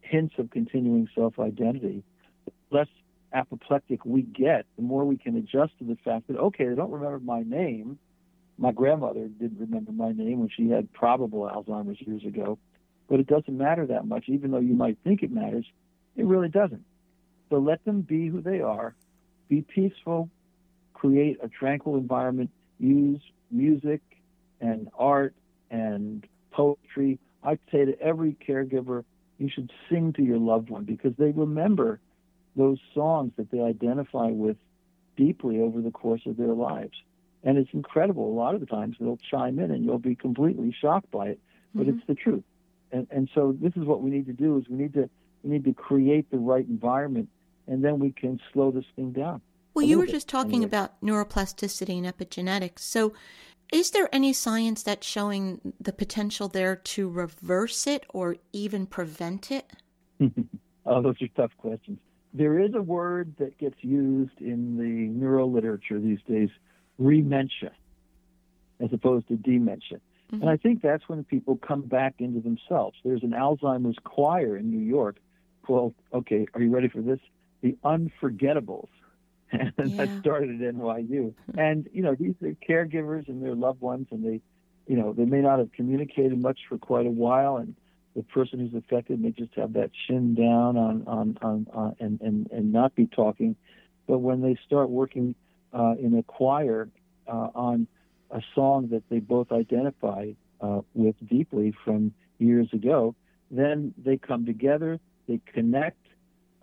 hints 0.00 0.34
of 0.38 0.50
continuing 0.50 1.08
self 1.14 1.38
identity, 1.38 2.02
the 2.44 2.52
less 2.76 2.88
apoplectic 3.32 4.04
we 4.04 4.22
get, 4.22 4.66
the 4.76 4.82
more 4.82 5.04
we 5.04 5.16
can 5.16 5.36
adjust 5.36 5.76
to 5.78 5.84
the 5.84 5.96
fact 6.04 6.28
that, 6.28 6.36
okay, 6.36 6.68
they 6.68 6.74
don't 6.74 6.90
remember 6.90 7.18
my 7.18 7.42
name. 7.42 7.98
My 8.56 8.70
grandmother 8.70 9.26
didn't 9.26 9.58
remember 9.58 9.90
my 9.90 10.12
name 10.12 10.40
when 10.40 10.48
she 10.48 10.68
had 10.68 10.92
probable 10.92 11.50
Alzheimer's 11.52 12.00
years 12.00 12.24
ago, 12.24 12.58
but 13.08 13.18
it 13.18 13.26
doesn't 13.26 13.56
matter 13.56 13.86
that 13.86 14.06
much, 14.06 14.24
even 14.28 14.52
though 14.52 14.60
you 14.60 14.74
might 14.74 14.98
think 15.02 15.22
it 15.22 15.32
matters. 15.32 15.66
It 16.16 16.24
really 16.26 16.48
doesn't. 16.48 16.84
So 17.50 17.58
let 17.58 17.84
them 17.84 18.02
be 18.02 18.28
who 18.28 18.40
they 18.40 18.60
are, 18.60 18.94
be 19.48 19.62
peaceful, 19.62 20.30
create 21.04 21.38
a 21.42 21.48
tranquil 21.48 21.96
environment, 21.96 22.50
use 22.78 23.20
music 23.50 24.00
and 24.60 24.88
art 24.98 25.34
and 25.70 26.26
poetry. 26.50 27.18
I'd 27.42 27.58
say 27.70 27.84
to 27.84 28.00
every 28.00 28.36
caregiver, 28.46 29.04
you 29.38 29.50
should 29.54 29.70
sing 29.90 30.14
to 30.14 30.22
your 30.22 30.38
loved 30.38 30.70
one 30.70 30.84
because 30.84 31.12
they 31.18 31.30
remember 31.30 32.00
those 32.56 32.78
songs 32.94 33.32
that 33.36 33.50
they 33.50 33.60
identify 33.60 34.28
with 34.28 34.56
deeply 35.16 35.60
over 35.60 35.82
the 35.82 35.90
course 35.90 36.22
of 36.24 36.36
their 36.38 36.54
lives. 36.54 36.94
And 37.42 37.58
it's 37.58 37.70
incredible. 37.74 38.26
A 38.30 38.36
lot 38.36 38.54
of 38.54 38.60
the 38.60 38.66
times 38.66 38.96
they'll 38.98 39.18
chime 39.30 39.58
in 39.58 39.70
and 39.70 39.84
you'll 39.84 39.98
be 39.98 40.14
completely 40.14 40.74
shocked 40.80 41.10
by 41.10 41.26
it, 41.26 41.40
but 41.74 41.86
mm-hmm. 41.86 41.98
it's 41.98 42.06
the 42.06 42.14
truth. 42.14 42.44
And, 42.92 43.06
and 43.10 43.28
so 43.34 43.54
this 43.60 43.72
is 43.76 43.84
what 43.84 44.00
we 44.00 44.10
need 44.10 44.26
to 44.26 44.32
do 44.32 44.56
is 44.56 44.64
we 44.70 44.78
need 44.78 44.94
to 44.94 45.10
we 45.42 45.50
need 45.50 45.64
to 45.64 45.74
create 45.74 46.30
the 46.30 46.38
right 46.38 46.66
environment 46.66 47.28
and 47.66 47.84
then 47.84 47.98
we 47.98 48.12
can 48.12 48.40
slow 48.54 48.70
this 48.70 48.86
thing 48.96 49.12
down. 49.12 49.42
Well, 49.74 49.84
you 49.84 49.98
were 49.98 50.06
just 50.06 50.28
talking 50.28 50.62
anyway. 50.62 50.66
about 50.66 51.00
neuroplasticity 51.02 51.98
and 51.98 52.06
epigenetics. 52.06 52.78
So 52.78 53.12
is 53.72 53.90
there 53.90 54.08
any 54.12 54.32
science 54.32 54.82
that's 54.82 55.06
showing 55.06 55.74
the 55.80 55.92
potential 55.92 56.48
there 56.48 56.76
to 56.76 57.08
reverse 57.08 57.86
it 57.86 58.06
or 58.10 58.36
even 58.52 58.86
prevent 58.86 59.50
it? 59.50 59.70
oh, 60.86 61.02
those 61.02 61.20
are 61.20 61.28
tough 61.36 61.50
questions. 61.58 61.98
There 62.32 62.60
is 62.60 62.74
a 62.74 62.82
word 62.82 63.34
that 63.38 63.58
gets 63.58 63.76
used 63.80 64.40
in 64.40 64.76
the 64.76 65.18
neuro 65.18 65.46
literature 65.46 65.98
these 66.00 66.20
days, 66.28 66.50
rementia, 66.98 67.72
as 68.80 68.92
opposed 68.92 69.28
to 69.28 69.36
dementia. 69.36 69.98
Mm-hmm. 70.32 70.42
And 70.42 70.50
I 70.50 70.56
think 70.56 70.82
that's 70.82 71.08
when 71.08 71.24
people 71.24 71.56
come 71.56 71.82
back 71.82 72.14
into 72.18 72.40
themselves. 72.40 72.96
There's 73.04 73.22
an 73.22 73.30
Alzheimer's 73.30 73.98
choir 74.04 74.56
in 74.56 74.70
New 74.70 74.84
York 74.84 75.16
called, 75.64 75.94
okay, 76.12 76.46
are 76.54 76.60
you 76.60 76.70
ready 76.70 76.88
for 76.88 77.00
this? 77.00 77.20
The 77.62 77.76
Unforgettables. 77.84 78.88
and 79.78 79.90
yeah. 79.90 80.04
that 80.04 80.20
started 80.20 80.62
at 80.62 80.74
NYU. 80.74 81.34
And 81.56 81.88
you 81.92 82.02
know, 82.02 82.14
these 82.14 82.34
are 82.42 82.54
caregivers 82.68 83.28
and 83.28 83.42
their 83.42 83.54
loved 83.54 83.80
ones, 83.80 84.08
and 84.10 84.24
they, 84.24 84.40
you 84.86 84.96
know, 84.96 85.12
they 85.12 85.24
may 85.24 85.40
not 85.40 85.58
have 85.58 85.72
communicated 85.72 86.38
much 86.40 86.60
for 86.68 86.78
quite 86.78 87.06
a 87.06 87.10
while, 87.10 87.56
and 87.56 87.74
the 88.16 88.22
person 88.22 88.60
who's 88.60 88.74
affected 88.74 89.20
may 89.20 89.30
just 89.30 89.54
have 89.54 89.72
that 89.74 89.90
chin 90.06 90.34
down 90.34 90.76
on 90.76 91.04
on 91.06 91.38
on, 91.42 91.66
on 91.72 91.96
and 92.00 92.20
and 92.20 92.50
and 92.50 92.72
not 92.72 92.94
be 92.94 93.06
talking. 93.06 93.56
But 94.06 94.18
when 94.18 94.42
they 94.42 94.56
start 94.66 94.90
working 94.90 95.34
uh, 95.72 95.94
in 95.98 96.16
a 96.16 96.22
choir 96.22 96.88
uh, 97.26 97.48
on 97.54 97.86
a 98.30 98.42
song 98.54 98.88
that 98.88 99.02
they 99.08 99.18
both 99.18 99.52
identify 99.52 100.32
uh, 100.60 100.80
with 100.94 101.14
deeply 101.28 101.74
from 101.84 102.12
years 102.38 102.68
ago, 102.72 103.14
then 103.50 103.94
they 103.96 104.16
come 104.16 104.44
together, 104.44 105.00
they 105.28 105.40
connect, 105.52 106.03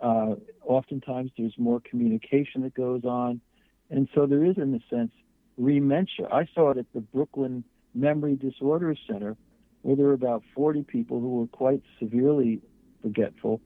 uh, 0.02 0.36
oftentimes 0.66 1.32
there's 1.38 1.54
more 1.58 1.80
communication 1.80 2.62
that 2.64 2.74
goes 2.74 3.04
on. 3.06 3.42
And 3.90 4.08
so 4.16 4.26
there 4.26 4.44
is, 4.44 4.58
in 4.58 4.74
a 4.74 4.96
sense, 4.96 5.12
rementia. 5.58 6.28
I 6.32 6.48
saw 6.54 6.72
it 6.72 6.78
at 6.78 6.86
the 6.94 7.02
Brooklyn 7.02 7.64
Memory 7.94 8.36
Disorders 8.36 9.00
Center, 9.08 9.36
where 9.82 9.96
there 9.96 10.08
were 10.08 10.14
about 10.14 10.44
40 10.56 10.84
people 10.84 11.20
who 11.20 11.40
were 11.40 11.48
quite 11.48 11.82
severely 12.00 12.62
forgetful 13.02 13.62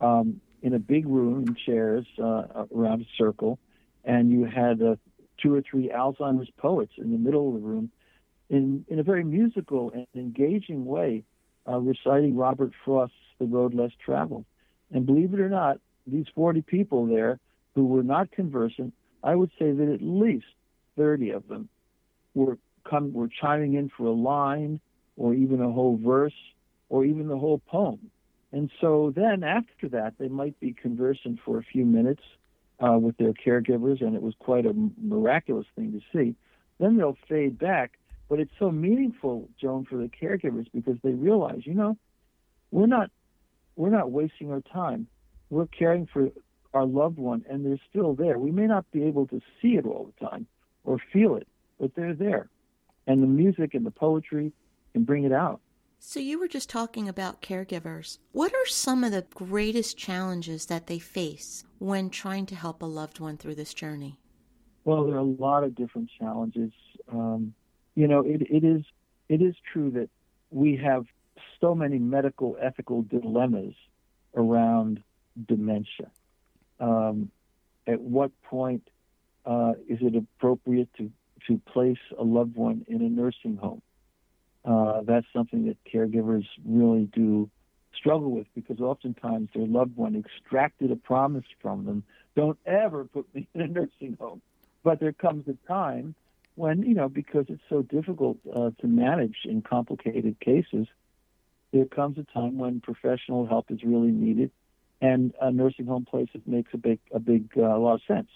um, 0.00 0.40
in 0.62 0.74
a 0.74 0.78
big 0.78 1.06
room 1.06 1.44
in 1.46 1.54
chairs 1.54 2.06
uh, 2.22 2.64
around 2.74 3.02
a 3.02 3.06
circle. 3.18 3.58
And 4.04 4.30
you 4.30 4.44
had 4.44 4.80
uh, 4.80 4.96
two 5.42 5.54
or 5.54 5.62
three 5.62 5.88
Alzheimer's 5.88 6.50
poets 6.56 6.92
in 6.96 7.10
the 7.10 7.18
middle 7.18 7.48
of 7.48 7.60
the 7.60 7.66
room 7.66 7.90
in, 8.48 8.84
in 8.88 8.98
a 8.98 9.02
very 9.02 9.24
musical 9.24 9.90
and 9.92 10.06
engaging 10.14 10.84
way, 10.84 11.24
uh, 11.68 11.78
reciting 11.78 12.36
Robert 12.36 12.72
Frost's 12.84 13.14
The 13.38 13.46
Road 13.46 13.74
Less 13.74 13.90
Traveled. 14.04 14.44
And 14.92 15.06
believe 15.06 15.34
it 15.34 15.40
or 15.40 15.48
not, 15.48 15.78
these 16.06 16.26
40 16.34 16.62
people 16.62 17.06
there 17.06 17.38
who 17.74 17.86
were 17.86 18.02
not 18.02 18.30
conversant, 18.30 18.94
I 19.22 19.34
would 19.34 19.50
say 19.58 19.72
that 19.72 19.92
at 19.92 20.00
least 20.02 20.46
30 20.96 21.30
of 21.30 21.48
them 21.48 21.68
were 22.34 22.58
come 22.88 23.12
were 23.12 23.28
chiming 23.28 23.74
in 23.74 23.90
for 23.96 24.06
a 24.06 24.12
line 24.12 24.80
or 25.16 25.34
even 25.34 25.60
a 25.60 25.70
whole 25.70 25.98
verse 26.02 26.34
or 26.88 27.04
even 27.04 27.28
the 27.28 27.36
whole 27.36 27.60
poem. 27.66 28.10
And 28.52 28.70
so 28.80 29.12
then 29.14 29.42
after 29.42 29.88
that, 29.90 30.14
they 30.18 30.28
might 30.28 30.58
be 30.60 30.72
conversant 30.72 31.40
for 31.44 31.58
a 31.58 31.62
few 31.62 31.84
minutes 31.84 32.22
uh, 32.80 32.98
with 32.98 33.16
their 33.16 33.32
caregivers, 33.32 34.00
and 34.00 34.14
it 34.14 34.22
was 34.22 34.34
quite 34.38 34.66
a 34.66 34.74
miraculous 35.02 35.66
thing 35.74 35.92
to 35.92 36.00
see. 36.16 36.36
Then 36.78 36.96
they'll 36.96 37.18
fade 37.28 37.58
back, 37.58 37.98
but 38.28 38.38
it's 38.38 38.52
so 38.58 38.70
meaningful, 38.70 39.48
Joan, 39.60 39.84
for 39.84 39.96
the 39.96 40.08
caregivers 40.08 40.66
because 40.72 40.96
they 41.02 41.12
realize, 41.12 41.62
you 41.64 41.74
know, 41.74 41.96
we're 42.70 42.86
not 42.86 43.10
we're 43.76 43.90
not 43.90 44.10
wasting 44.10 44.50
our 44.50 44.62
time. 44.62 45.06
We're 45.50 45.66
caring 45.66 46.06
for 46.06 46.30
our 46.74 46.84
loved 46.84 47.18
one, 47.18 47.44
and 47.48 47.64
they're 47.64 47.80
still 47.88 48.14
there. 48.14 48.38
We 48.38 48.50
may 48.50 48.66
not 48.66 48.90
be 48.90 49.04
able 49.04 49.26
to 49.28 49.40
see 49.60 49.76
it 49.76 49.86
all 49.86 50.12
the 50.18 50.26
time 50.26 50.46
or 50.84 50.98
feel 51.12 51.36
it, 51.36 51.46
but 51.78 51.94
they're 51.94 52.14
there. 52.14 52.48
And 53.06 53.22
the 53.22 53.26
music 53.26 53.74
and 53.74 53.86
the 53.86 53.90
poetry 53.90 54.52
can 54.92 55.04
bring 55.04 55.24
it 55.24 55.32
out. 55.32 55.60
So, 55.98 56.20
you 56.20 56.38
were 56.38 56.48
just 56.48 56.68
talking 56.68 57.08
about 57.08 57.40
caregivers. 57.40 58.18
What 58.32 58.52
are 58.52 58.66
some 58.66 59.02
of 59.02 59.12
the 59.12 59.24
greatest 59.34 59.96
challenges 59.96 60.66
that 60.66 60.86
they 60.86 60.98
face 60.98 61.64
when 61.78 62.10
trying 62.10 62.46
to 62.46 62.54
help 62.54 62.82
a 62.82 62.86
loved 62.86 63.18
one 63.18 63.38
through 63.38 63.54
this 63.54 63.72
journey? 63.72 64.18
Well, 64.84 65.04
there 65.06 65.16
are 65.16 65.18
a 65.18 65.22
lot 65.22 65.64
of 65.64 65.74
different 65.74 66.10
challenges. 66.18 66.72
Um, 67.10 67.54
you 67.94 68.06
know, 68.06 68.20
it, 68.20 68.42
it 68.42 68.62
is 68.62 68.82
it 69.28 69.42
is 69.42 69.54
true 69.72 69.90
that 69.92 70.08
we 70.50 70.76
have 70.76 71.06
so 71.60 71.74
many 71.74 71.98
medical 71.98 72.56
ethical 72.60 73.02
dilemmas 73.02 73.74
around 74.34 75.02
dementia. 75.46 76.10
Um, 76.80 77.30
at 77.86 78.00
what 78.00 78.30
point 78.42 78.88
uh, 79.44 79.72
is 79.88 79.98
it 80.00 80.16
appropriate 80.16 80.88
to, 80.98 81.10
to 81.46 81.60
place 81.72 81.98
a 82.18 82.24
loved 82.24 82.56
one 82.56 82.84
in 82.88 83.02
a 83.02 83.08
nursing 83.08 83.56
home? 83.56 83.82
Uh, 84.64 85.02
that's 85.02 85.26
something 85.32 85.66
that 85.66 85.76
caregivers 85.84 86.44
really 86.64 87.08
do 87.12 87.48
struggle 87.96 88.30
with 88.30 88.46
because 88.54 88.80
oftentimes 88.80 89.48
their 89.54 89.66
loved 89.66 89.96
one 89.96 90.16
extracted 90.16 90.90
a 90.90 90.96
promise 90.96 91.44
from 91.62 91.84
them 91.86 92.02
don't 92.34 92.58
ever 92.66 93.04
put 93.04 93.32
me 93.34 93.48
in 93.54 93.60
a 93.60 93.66
nursing 93.66 94.16
home. 94.20 94.42
but 94.82 95.00
there 95.00 95.12
comes 95.12 95.48
a 95.48 95.56
time 95.66 96.14
when 96.56 96.82
you 96.82 96.94
know 96.94 97.08
because 97.08 97.46
it's 97.48 97.62
so 97.68 97.82
difficult 97.82 98.38
uh, 98.54 98.70
to 98.80 98.86
manage 98.86 99.36
in 99.44 99.62
complicated 99.62 100.38
cases, 100.40 100.86
there 101.72 101.84
comes 101.84 102.18
a 102.18 102.24
time 102.32 102.58
when 102.58 102.80
professional 102.80 103.46
help 103.46 103.70
is 103.70 103.82
really 103.82 104.10
needed, 104.10 104.50
and 105.00 105.32
a 105.40 105.50
nursing 105.50 105.86
home 105.86 106.04
place 106.04 106.28
makes 106.46 106.72
a 106.72 106.78
big 106.78 106.98
a 107.12 107.18
big 107.18 107.50
uh, 107.56 107.78
lot 107.78 107.94
of 107.94 108.00
sense. 108.06 108.28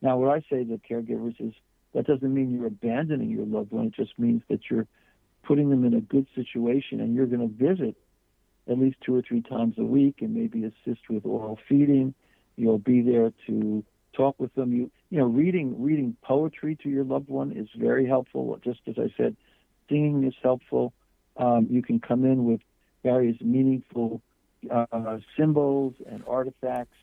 Now, 0.00 0.16
what 0.18 0.30
I 0.30 0.40
say 0.50 0.64
to 0.64 0.80
caregivers 0.88 1.40
is 1.40 1.52
that 1.94 2.06
doesn't 2.06 2.32
mean 2.32 2.50
you're 2.50 2.66
abandoning 2.66 3.30
your 3.30 3.46
loved 3.46 3.72
one. 3.72 3.86
It 3.86 3.94
just 3.94 4.18
means 4.18 4.42
that 4.48 4.60
you're 4.70 4.86
putting 5.44 5.70
them 5.70 5.84
in 5.84 5.94
a 5.94 6.00
good 6.00 6.26
situation, 6.34 7.00
and 7.00 7.14
you're 7.14 7.26
going 7.26 7.40
to 7.48 7.66
visit 7.66 7.96
at 8.68 8.78
least 8.78 8.96
two 9.04 9.14
or 9.14 9.22
three 9.22 9.42
times 9.42 9.76
a 9.78 9.84
week, 9.84 10.16
and 10.20 10.34
maybe 10.34 10.64
assist 10.64 11.08
with 11.08 11.24
oral 11.24 11.58
feeding. 11.68 12.14
You'll 12.56 12.78
be 12.78 13.00
there 13.02 13.32
to 13.46 13.84
talk 14.12 14.38
with 14.38 14.54
them. 14.54 14.72
You 14.72 14.90
you 15.10 15.18
know, 15.18 15.26
reading 15.26 15.82
reading 15.82 16.16
poetry 16.22 16.76
to 16.82 16.88
your 16.88 17.04
loved 17.04 17.28
one 17.28 17.52
is 17.52 17.68
very 17.76 18.06
helpful. 18.06 18.58
Just 18.62 18.80
as 18.86 18.96
I 18.98 19.12
said, 19.16 19.36
singing 19.88 20.24
is 20.24 20.34
helpful. 20.42 20.92
Um, 21.36 21.68
you 21.70 21.82
can 21.82 22.00
come 22.00 22.24
in 22.24 22.44
with 22.44 22.60
various 23.10 23.40
meaningful 23.40 24.20
uh, 24.70 25.18
symbols 25.36 25.94
and 26.10 26.22
artifacts 26.26 27.00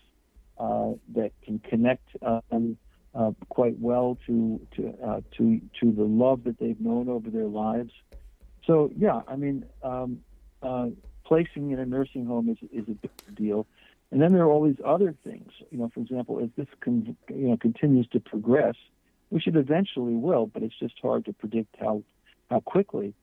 uh, 0.58 0.92
that 1.18 1.32
can 1.44 1.60
connect 1.60 2.08
um, 2.22 2.78
uh, 3.14 3.32
quite 3.50 3.78
well 3.80 4.18
to 4.28 4.60
to 4.76 4.94
uh, 5.08 5.22
to 5.38 5.60
to 5.80 5.92
the 5.92 6.04
love 6.04 6.44
that 6.44 6.58
they've 6.60 6.80
known 6.80 7.10
over 7.10 7.30
their 7.30 7.52
lives. 7.66 7.94
So 8.68 8.92
yeah, 8.98 9.22
I 9.28 9.36
mean, 9.36 9.66
um, 9.84 10.20
uh, 10.62 10.88
placing 11.24 11.72
in 11.72 11.80
a 11.80 11.86
nursing 11.86 12.26
home 12.26 12.50
is 12.50 12.58
is 12.72 12.88
a 12.88 12.98
big 13.06 13.36
deal. 13.36 13.68
And 14.12 14.22
then 14.22 14.34
there 14.34 14.44
are 14.44 14.52
all 14.52 14.64
these 14.64 14.84
other 14.86 15.16
things. 15.24 15.52
You 15.72 15.80
know, 15.80 15.90
for 15.94 16.00
example, 16.00 16.40
as 16.44 16.50
this 16.56 16.68
con- 16.80 17.18
you 17.30 17.48
know 17.50 17.58
continues 17.58 18.08
to 18.14 18.20
progress, 18.20 18.76
which 19.30 19.48
it 19.48 19.56
eventually 19.56 20.14
will, 20.14 20.46
but 20.46 20.62
it's 20.64 20.78
just 20.80 20.96
hard 21.02 21.26
to 21.26 21.34
predict 21.34 21.76
how 21.80 22.04
how 22.50 22.60
quickly. 22.60 23.14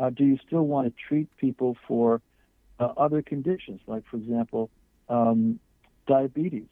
Uh, 0.00 0.08
do 0.08 0.24
you 0.24 0.38
still 0.46 0.62
want 0.62 0.86
to 0.86 0.94
treat 1.08 1.28
people 1.36 1.76
for 1.86 2.22
uh, 2.78 2.88
other 2.96 3.20
conditions, 3.20 3.80
like, 3.86 4.02
for 4.10 4.16
example, 4.16 4.70
um, 5.10 5.60
diabetes? 6.08 6.68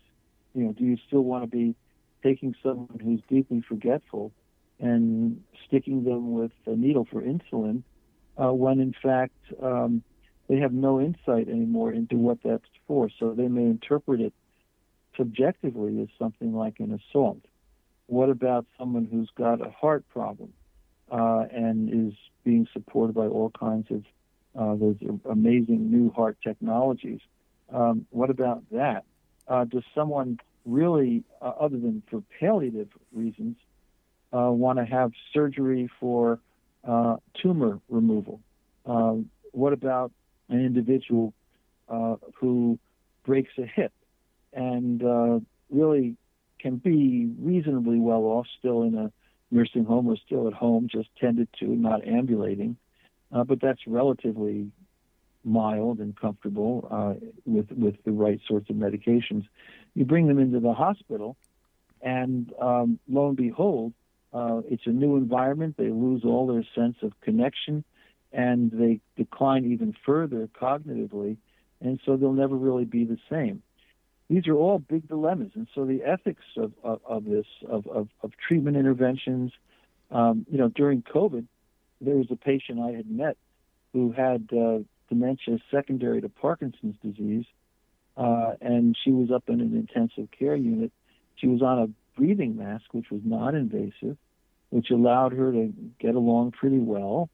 You 0.55 0.65
know, 0.65 0.73
do 0.73 0.85
you 0.85 0.97
still 1.07 1.21
want 1.21 1.45
to 1.45 1.51
be 1.51 1.75
taking 2.23 2.55
someone 2.63 2.99
who's 3.03 3.21
deeply 3.29 3.63
forgetful 3.69 4.33
and 4.81 5.43
sticking 5.67 6.05
them 6.05 6.33
with 6.33 6.53
a 6.67 6.75
needle 6.75 7.07
for 7.11 7.21
insulin 7.21 7.83
uh, 8.43 8.53
when, 8.53 8.81
in 8.81 8.95
fact, 9.03 9.35
um, 9.63 10.03
they 10.49 10.57
have 10.57 10.73
no 10.73 10.99
insight 10.99 11.49
anymore 11.49 11.93
into 11.93 12.17
what 12.17 12.39
that's 12.43 12.65
for? 12.87 13.11
So 13.19 13.35
they 13.35 13.49
may 13.49 13.65
interpret 13.65 14.21
it 14.21 14.33
subjectively 15.19 16.01
as 16.01 16.09
something 16.19 16.55
like 16.55 16.81
an 16.81 16.99
assault. 16.99 17.45
What 18.07 18.31
about 18.31 18.65
someone 18.79 19.07
who's 19.11 19.29
got 19.37 19.61
a 19.61 19.71
heart 19.71 20.09
problem 20.09 20.55
uh, 21.11 21.45
and 21.53 22.09
is 22.09 22.15
being 22.45 22.67
supported 23.09 23.15
by 23.15 23.35
all 23.35 23.51
kinds 23.51 23.91
of 23.91 24.05
uh, 24.59 24.75
those 24.77 24.97
amazing 25.31 25.91
new 25.91 26.11
heart 26.11 26.37
technologies. 26.43 27.21
Um, 27.73 28.07
what 28.11 28.31
about 28.31 28.63
that? 28.73 29.05
Uh, 29.47 29.65
does 29.65 29.85
someone 29.95 30.39
really, 30.65 31.23
uh, 31.41 31.53
other 31.61 31.79
than 31.79 32.03
for 32.11 32.23
palliative 32.41 32.89
reasons, 33.13 33.57
uh, 34.33 34.51
want 34.51 34.79
to 34.79 34.85
have 34.85 35.13
surgery 35.33 35.89
for 36.01 36.41
uh, 36.87 37.17
tumor 37.41 37.81
removal? 37.89 38.41
Um, 38.85 39.31
what 39.53 39.73
about 39.73 40.13
an 40.49 40.65
individual 40.65 41.33
uh, 41.89 42.17
who 42.35 42.79
breaks 43.25 43.53
a 43.59 43.67
hip 43.67 43.93
and 44.53 45.03
really 45.71 46.17
can 46.59 46.77
be 46.77 47.31
reasonably 47.39 47.99
well 47.99 48.25
off 48.25 48.47
still 48.59 48.83
in 48.83 48.95
a 48.97 49.13
nursing 49.51 49.85
home 49.85 50.09
or 50.09 50.17
still 50.17 50.49
at 50.49 50.55
home, 50.55 50.89
just 50.91 51.09
tended 51.21 51.49
to, 51.61 51.67
not 51.67 52.07
ambulating? 52.07 52.77
Uh, 53.33 53.45
but 53.45 53.61
that's 53.61 53.81
relatively 53.87 54.71
mild 55.45 55.99
and 55.99 56.19
comfortable 56.19 56.89
uh, 56.91 57.15
with 57.47 57.71
with 57.73 57.97
the 58.05 58.11
right 58.11 58.41
sorts 58.47 58.69
of 58.71 58.77
medications. 58.77 59.47
You 59.95 60.05
bring 60.05 60.27
them 60.27 60.39
into 60.39 60.61
the 60.61 60.73
hospital, 60.73 61.37
and 62.03 62.53
um, 62.61 62.99
lo 63.09 63.29
and 63.29 63.37
behold, 63.37 63.93
uh, 64.33 64.61
it's 64.69 64.87
a 64.87 64.91
new 64.91 65.17
environment. 65.17 65.77
They 65.77 65.91
lose 65.91 66.23
all 66.25 66.47
their 66.47 66.65
sense 66.75 66.97
of 67.03 67.19
connection, 67.21 67.85
and 68.33 68.71
they 68.71 69.01
decline 69.17 69.65
even 69.73 69.95
further 70.05 70.49
cognitively, 70.61 71.37
and 71.81 72.01
so 72.05 72.17
they'll 72.17 72.33
never 72.33 72.57
really 72.57 72.85
be 72.85 73.05
the 73.05 73.19
same. 73.31 73.63
These 74.29 74.47
are 74.47 74.55
all 74.55 74.79
big 74.79 75.09
dilemmas, 75.09 75.53
and 75.55 75.67
so 75.75 75.87
the 75.87 76.03
ethics 76.05 76.45
of, 76.57 76.73
of, 76.85 77.01
of 77.07 77.25
this, 77.25 77.47
of, 77.67 77.87
of, 77.87 78.09
of 78.23 78.33
treatment 78.47 78.77
interventions, 78.77 79.53
um, 80.11 80.45
you 80.51 80.59
know, 80.59 80.69
during 80.69 81.03
COVID, 81.03 81.47
there 82.01 82.17
was 82.17 82.27
a 82.31 82.37
patient 82.37 82.81
I 82.81 82.93
had 82.93 83.11
met 83.11 83.37
who 83.93 84.13
had 84.13 84.49
uh, 84.53 84.79
dementia 85.09 85.59
secondary 85.71 86.21
to 86.21 86.29
Parkinson's 86.29 86.97
disease, 87.03 87.47
uh, 88.17 88.53
and 88.61 88.97
she 89.03 89.11
was 89.11 89.31
up 89.31 89.45
in 89.49 89.61
an 89.61 89.75
intensive 89.75 90.31
care 90.31 90.57
unit. 90.57 90.93
She 91.37 91.47
was 91.47 91.63
on 91.63 91.79
a 91.79 92.19
breathing 92.19 92.57
mask, 92.57 92.85
which 92.93 93.11
was 93.11 93.21
non-invasive, 93.25 94.17
which 94.71 94.91
allowed 94.91 95.33
her 95.33 95.53
to 95.53 95.73
get 95.99 96.15
along 96.15 96.53
pretty 96.53 96.79
well. 96.79 97.31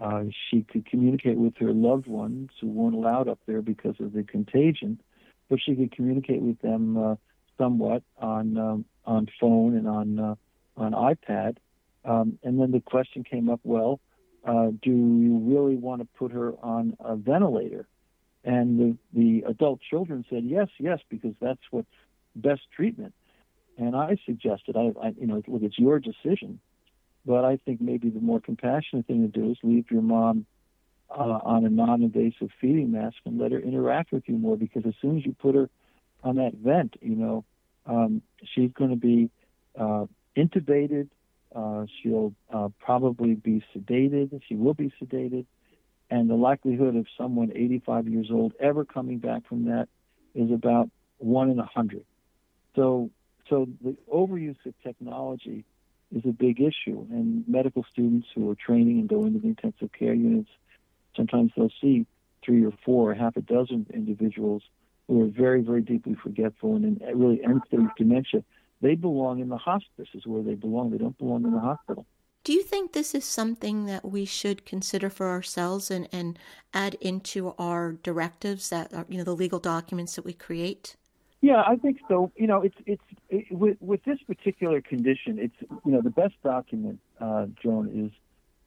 Uh, 0.00 0.24
she 0.48 0.62
could 0.62 0.86
communicate 0.86 1.36
with 1.36 1.56
her 1.58 1.72
loved 1.72 2.06
ones 2.06 2.50
who 2.60 2.68
weren't 2.68 2.94
allowed 2.94 3.28
up 3.28 3.40
there 3.46 3.62
because 3.62 3.96
of 3.98 4.12
the 4.12 4.22
contagion, 4.22 5.00
but 5.50 5.58
she 5.60 5.74
could 5.74 5.90
communicate 5.90 6.40
with 6.40 6.60
them 6.60 6.96
uh, 6.96 7.16
somewhat 7.58 8.02
on 8.18 8.56
um, 8.56 8.84
on 9.04 9.26
phone 9.40 9.76
and 9.76 9.88
on 9.88 10.18
uh, 10.20 10.34
on 10.76 10.92
iPad. 10.92 11.56
Um, 12.04 12.38
and 12.44 12.60
then 12.60 12.70
the 12.70 12.80
question 12.80 13.24
came 13.24 13.50
up, 13.50 13.60
well, 13.64 14.00
uh, 14.46 14.68
do 14.82 14.90
you 14.90 15.38
really 15.42 15.76
want 15.76 16.00
to 16.00 16.08
put 16.18 16.32
her 16.32 16.52
on 16.62 16.96
a 17.00 17.16
ventilator? 17.16 17.86
And 18.44 18.78
the, 18.78 18.96
the 19.12 19.44
adult 19.48 19.80
children 19.80 20.24
said, 20.30 20.44
yes, 20.44 20.68
yes, 20.78 21.00
because 21.08 21.34
that's 21.40 21.60
what's 21.70 21.88
best 22.34 22.62
treatment. 22.74 23.14
And 23.76 23.94
I 23.94 24.16
suggested, 24.24 24.76
I, 24.76 24.92
I, 25.00 25.14
you 25.20 25.26
know, 25.26 25.42
look, 25.46 25.62
it's 25.62 25.78
your 25.78 25.98
decision, 25.98 26.60
but 27.26 27.44
I 27.44 27.58
think 27.64 27.80
maybe 27.80 28.10
the 28.10 28.20
more 28.20 28.40
compassionate 28.40 29.06
thing 29.06 29.22
to 29.22 29.40
do 29.40 29.50
is 29.50 29.58
leave 29.62 29.90
your 29.90 30.02
mom 30.02 30.46
uh, 31.10 31.38
on 31.42 31.64
a 31.64 31.68
non-invasive 31.68 32.50
feeding 32.60 32.92
mask 32.92 33.16
and 33.24 33.38
let 33.38 33.52
her 33.52 33.60
interact 33.60 34.12
with 34.12 34.24
you 34.26 34.36
more. 34.36 34.56
Because 34.56 34.84
as 34.86 34.94
soon 35.00 35.18
as 35.18 35.26
you 35.26 35.34
put 35.38 35.54
her 35.54 35.68
on 36.22 36.36
that 36.36 36.54
vent, 36.54 36.96
you 37.00 37.14
know, 37.14 37.44
um, 37.86 38.22
she's 38.54 38.70
going 38.72 38.90
to 38.90 38.96
be 38.96 39.30
uh, 39.78 40.06
intubated 40.36 41.08
uh, 41.54 41.86
she'll 42.02 42.34
uh, 42.52 42.68
probably 42.80 43.34
be 43.34 43.64
sedated. 43.74 44.40
She 44.48 44.54
will 44.54 44.74
be 44.74 44.92
sedated. 45.00 45.46
And 46.10 46.30
the 46.30 46.34
likelihood 46.34 46.96
of 46.96 47.06
someone 47.16 47.52
85 47.54 48.08
years 48.08 48.28
old 48.30 48.52
ever 48.60 48.84
coming 48.84 49.18
back 49.18 49.46
from 49.48 49.66
that 49.66 49.88
is 50.34 50.50
about 50.50 50.90
one 51.18 51.50
in 51.50 51.58
a 51.58 51.66
hundred. 51.66 52.04
So, 52.76 53.10
so 53.48 53.66
the 53.82 53.96
overuse 54.12 54.56
of 54.66 54.74
technology 54.82 55.64
is 56.14 56.22
a 56.24 56.32
big 56.32 56.60
issue. 56.60 57.06
And 57.10 57.46
medical 57.46 57.84
students 57.92 58.28
who 58.34 58.50
are 58.50 58.54
training 58.54 58.98
and 59.00 59.08
go 59.08 59.24
into 59.24 59.38
the 59.38 59.48
intensive 59.48 59.90
care 59.92 60.14
units, 60.14 60.50
sometimes 61.16 61.52
they'll 61.56 61.72
see 61.80 62.06
three 62.44 62.64
or 62.64 62.72
four 62.84 63.10
or 63.10 63.14
half 63.14 63.36
a 63.36 63.42
dozen 63.42 63.86
individuals 63.92 64.62
who 65.06 65.22
are 65.22 65.28
very, 65.28 65.62
very 65.62 65.82
deeply 65.82 66.14
forgetful 66.22 66.76
and 66.76 67.02
in 67.02 67.18
really 67.18 67.42
end 67.42 67.62
stage 67.66 67.80
dementia 67.96 68.42
they 68.80 68.94
belong 68.94 69.40
in 69.40 69.48
the 69.48 69.56
hospice 69.56 70.08
is 70.14 70.26
where 70.26 70.42
they 70.42 70.54
belong. 70.54 70.90
They 70.90 70.98
don't 70.98 71.18
belong 71.18 71.44
in 71.44 71.52
the 71.52 71.60
hospital. 71.60 72.06
Do 72.44 72.52
you 72.52 72.62
think 72.62 72.92
this 72.92 73.14
is 73.14 73.24
something 73.24 73.86
that 73.86 74.04
we 74.04 74.24
should 74.24 74.64
consider 74.64 75.10
for 75.10 75.28
ourselves 75.28 75.90
and, 75.90 76.08
and 76.12 76.38
add 76.72 76.94
into 77.00 77.54
our 77.58 77.92
directives 77.92 78.70
that 78.70 78.94
are, 78.94 79.04
you 79.08 79.18
know, 79.18 79.24
the 79.24 79.34
legal 79.34 79.58
documents 79.58 80.14
that 80.14 80.24
we 80.24 80.32
create? 80.32 80.96
Yeah, 81.40 81.62
I 81.66 81.76
think 81.76 81.98
so. 82.08 82.32
You 82.36 82.46
know, 82.46 82.62
it's 82.62 82.74
it's 82.86 83.02
it, 83.28 83.52
with 83.52 83.76
with 83.80 84.02
this 84.04 84.18
particular 84.26 84.80
condition, 84.80 85.38
it's 85.38 85.54
you 85.84 85.92
know 85.92 86.00
the 86.00 86.10
best 86.10 86.34
document, 86.42 86.98
uh, 87.20 87.46
Joan, 87.62 87.90
is 88.06 88.10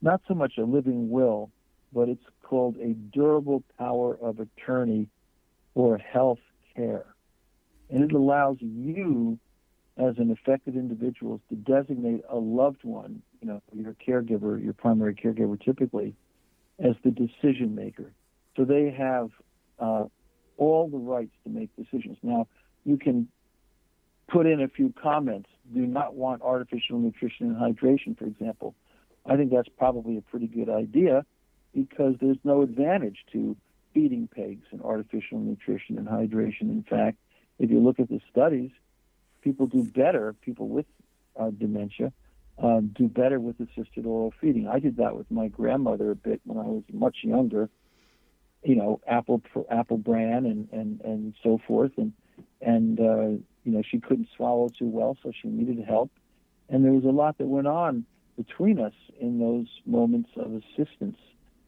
not 0.01 0.21
so 0.27 0.33
much 0.33 0.53
a 0.57 0.63
living 0.63 1.09
will, 1.09 1.51
but 1.91 2.07
it's 2.07 2.23
called 2.43 2.77
a 2.77 2.93
durable 2.93 3.63
power 3.77 4.17
of 4.21 4.39
attorney 4.39 5.07
for 5.73 5.97
health 5.97 6.39
care, 6.73 7.07
and 7.89 8.05
it 8.05 8.13
allows 8.13 8.55
you 8.61 9.37
as 10.01 10.17
an 10.17 10.31
affected 10.31 10.75
individual 10.75 11.39
to 11.49 11.55
designate 11.55 12.23
a 12.29 12.37
loved 12.37 12.83
one, 12.83 13.21
you 13.39 13.47
know, 13.47 13.61
your 13.73 13.95
caregiver, 14.07 14.61
your 14.61 14.73
primary 14.73 15.13
caregiver 15.13 15.63
typically, 15.63 16.15
as 16.79 16.95
the 17.03 17.11
decision 17.11 17.75
maker. 17.75 18.11
So 18.57 18.65
they 18.65 18.89
have 18.97 19.29
uh, 19.79 20.05
all 20.57 20.89
the 20.89 20.97
rights 20.97 21.33
to 21.43 21.49
make 21.49 21.69
decisions. 21.75 22.17
Now, 22.23 22.47
you 22.83 22.97
can 22.97 23.27
put 24.27 24.47
in 24.47 24.61
a 24.61 24.67
few 24.67 24.93
comments. 25.01 25.49
Do 25.73 25.85
not 25.85 26.15
want 26.15 26.41
artificial 26.41 26.97
nutrition 26.97 27.47
and 27.47 27.55
hydration, 27.55 28.17
for 28.17 28.25
example. 28.25 28.73
I 29.25 29.37
think 29.37 29.51
that's 29.51 29.69
probably 29.77 30.17
a 30.17 30.21
pretty 30.21 30.47
good 30.47 30.69
idea 30.69 31.25
because 31.75 32.15
there's 32.19 32.39
no 32.43 32.63
advantage 32.63 33.17
to 33.33 33.55
feeding 33.93 34.27
pegs 34.33 34.65
and 34.71 34.81
artificial 34.81 35.37
nutrition 35.37 35.97
and 35.97 36.07
hydration. 36.07 36.61
In 36.61 36.83
fact, 36.89 37.17
if 37.59 37.69
you 37.69 37.79
look 37.79 37.99
at 37.99 38.09
the 38.09 38.19
studies, 38.31 38.71
people 39.41 39.67
do 39.67 39.83
better, 39.83 40.33
people 40.41 40.67
with 40.67 40.85
uh, 41.39 41.49
dementia 41.49 42.11
uh, 42.61 42.81
do 42.81 43.07
better 43.07 43.39
with 43.39 43.59
assisted 43.59 44.05
oral 44.05 44.33
feeding. 44.39 44.67
I 44.67 44.79
did 44.79 44.97
that 44.97 45.15
with 45.15 45.29
my 45.31 45.47
grandmother 45.47 46.11
a 46.11 46.15
bit 46.15 46.41
when 46.45 46.57
I 46.57 46.67
was 46.67 46.83
much 46.91 47.17
younger. 47.23 47.69
You 48.63 48.75
know, 48.75 49.01
apple 49.07 49.41
apple 49.71 49.97
bran 49.97 50.45
and 50.45 50.69
and 50.71 51.01
and 51.01 51.33
so 51.41 51.59
forth, 51.67 51.93
and 51.97 52.13
and 52.61 52.99
uh, 52.99 53.29
you 53.63 53.71
know 53.71 53.81
she 53.89 53.99
couldn't 53.99 54.27
swallow 54.35 54.69
too 54.69 54.87
well, 54.87 55.17
so 55.23 55.31
she 55.41 55.47
needed 55.47 55.83
help. 55.83 56.11
And 56.69 56.85
there 56.85 56.91
was 56.91 57.03
a 57.03 57.09
lot 57.09 57.39
that 57.39 57.47
went 57.47 57.67
on 57.67 58.05
between 58.37 58.79
us 58.79 58.93
in 59.19 59.39
those 59.39 59.67
moments 59.85 60.29
of 60.37 60.53
assistance. 60.53 61.17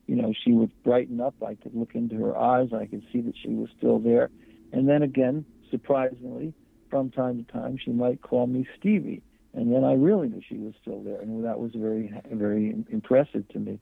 You 0.05 0.15
know, 0.15 0.33
she 0.33 0.51
would 0.51 0.71
brighten 0.83 1.19
up. 1.19 1.33
I 1.45 1.55
could 1.55 1.73
look 1.73 1.95
into 1.95 2.15
her 2.17 2.37
eyes. 2.37 2.69
I 2.73 2.85
could 2.85 3.03
see 3.11 3.21
that 3.21 3.35
she 3.41 3.49
was 3.49 3.69
still 3.77 3.99
there. 3.99 4.29
And 4.71 4.87
then 4.87 5.01
again, 5.01 5.45
surprisingly, 5.71 6.53
from 6.93 7.09
time 7.09 7.43
to 7.43 7.51
time, 7.51 7.77
she 7.83 7.91
might 7.91 8.21
call 8.21 8.45
me 8.45 8.67
Stevie 8.79 9.23
and 9.53 9.71
then 9.71 9.83
I 9.83 9.93
really 9.93 10.29
knew 10.29 10.41
she 10.47 10.57
was 10.57 10.73
still 10.81 11.01
there, 11.03 11.21
and 11.21 11.45
that 11.45 11.59
was 11.59 11.71
very, 11.75 12.11
very 12.31 12.75
impressive 12.89 13.47
to 13.49 13.59
me. 13.59 13.79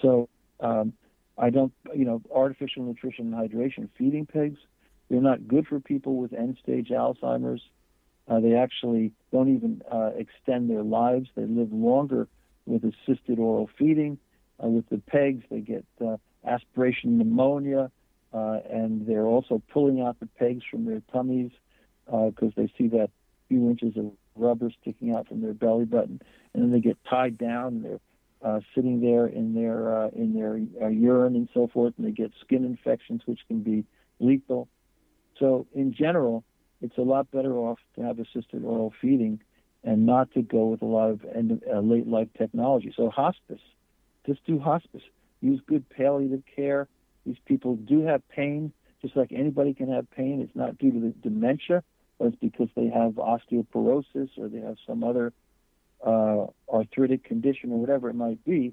So 0.00 0.28
um, 0.60 0.94
I 1.36 1.50
don't, 1.50 1.72
you 1.94 2.06
know, 2.06 2.22
artificial 2.34 2.82
nutrition 2.84 3.32
and 3.32 3.50
hydration, 3.50 3.90
feeding 3.98 4.26
pegs, 4.26 4.58
they're 5.10 5.20
not 5.20 5.46
good 5.46 5.66
for 5.66 5.80
people 5.80 6.16
with 6.16 6.32
end-stage 6.32 6.88
Alzheimer's. 6.88 7.62
Uh, 8.26 8.40
they 8.40 8.54
actually 8.54 9.12
don't 9.30 9.54
even 9.54 9.82
uh, 9.90 10.10
extend 10.16 10.68
their 10.68 10.82
lives. 10.82 11.28
They 11.36 11.44
live 11.44 11.72
longer 11.72 12.26
with 12.64 12.82
assisted 12.82 13.38
oral 13.38 13.70
feeding. 13.78 14.18
Uh, 14.62 14.68
with 14.68 14.88
the 14.88 14.98
pegs, 14.98 15.44
they 15.50 15.60
get 15.60 15.84
uh, 16.04 16.16
aspiration 16.44 17.18
pneumonia, 17.18 17.90
uh, 18.32 18.58
and 18.68 19.06
they're 19.06 19.26
also 19.26 19.62
pulling 19.72 20.00
out 20.00 20.18
the 20.18 20.26
pegs 20.26 20.64
from 20.68 20.86
their 20.86 21.02
tummies 21.12 21.52
because 22.06 22.52
uh, 22.56 22.62
they 22.62 22.72
see 22.78 22.88
that 22.88 23.10
few 23.48 23.68
inches 23.68 23.96
of 23.96 24.12
rubber 24.34 24.70
sticking 24.80 25.14
out 25.14 25.28
from 25.28 25.40
their 25.42 25.54
belly 25.54 25.84
button, 25.84 26.20
and 26.54 26.62
then 26.62 26.72
they 26.72 26.80
get 26.80 26.98
tied 27.08 27.38
down. 27.38 27.66
And 27.68 27.84
they're 27.84 28.00
uh, 28.42 28.60
sitting 28.74 29.00
there 29.00 29.26
in 29.26 29.54
their 29.54 30.04
uh, 30.04 30.08
in 30.08 30.34
their 30.34 30.60
uh, 30.82 30.88
urine 30.88 31.36
and 31.36 31.48
so 31.54 31.68
forth, 31.72 31.94
and 31.96 32.06
they 32.06 32.12
get 32.12 32.32
skin 32.40 32.64
infections, 32.64 33.22
which 33.26 33.40
can 33.48 33.60
be 33.60 33.84
lethal. 34.20 34.68
So 35.38 35.66
in 35.74 35.92
general, 35.92 36.44
it's 36.80 36.96
a 36.98 37.02
lot 37.02 37.30
better 37.30 37.54
off 37.54 37.78
to 37.96 38.02
have 38.02 38.18
assisted 38.18 38.64
oral 38.64 38.92
feeding 39.00 39.40
and 39.84 40.04
not 40.04 40.32
to 40.32 40.42
go 40.42 40.66
with 40.66 40.82
a 40.82 40.86
lot 40.86 41.10
of 41.10 41.24
end, 41.34 41.62
uh, 41.72 41.78
late 41.80 42.06
life 42.06 42.28
technology. 42.36 42.92
So 42.96 43.08
hospice, 43.08 43.60
just 44.26 44.44
do 44.44 44.58
hospice. 44.58 45.02
Use 45.40 45.60
good 45.66 45.88
palliative 45.88 46.42
care. 46.54 46.88
These 47.24 47.36
people 47.44 47.76
do 47.76 48.02
have 48.02 48.26
pain, 48.28 48.72
just 49.02 49.16
like 49.16 49.32
anybody 49.32 49.74
can 49.74 49.92
have 49.92 50.10
pain. 50.10 50.40
It's 50.40 50.56
not 50.56 50.78
due 50.78 50.92
to 50.92 51.00
the 51.00 51.14
dementia 51.22 51.82
or 52.18 52.28
it's 52.28 52.36
because 52.36 52.68
they 52.74 52.88
have 52.88 53.12
osteoporosis 53.12 54.30
or 54.38 54.48
they 54.48 54.60
have 54.60 54.76
some 54.86 55.04
other 55.04 55.32
uh, 56.04 56.46
arthritic 56.72 57.24
condition 57.24 57.72
or 57.72 57.78
whatever 57.78 58.08
it 58.08 58.14
might 58.14 58.42
be. 58.44 58.72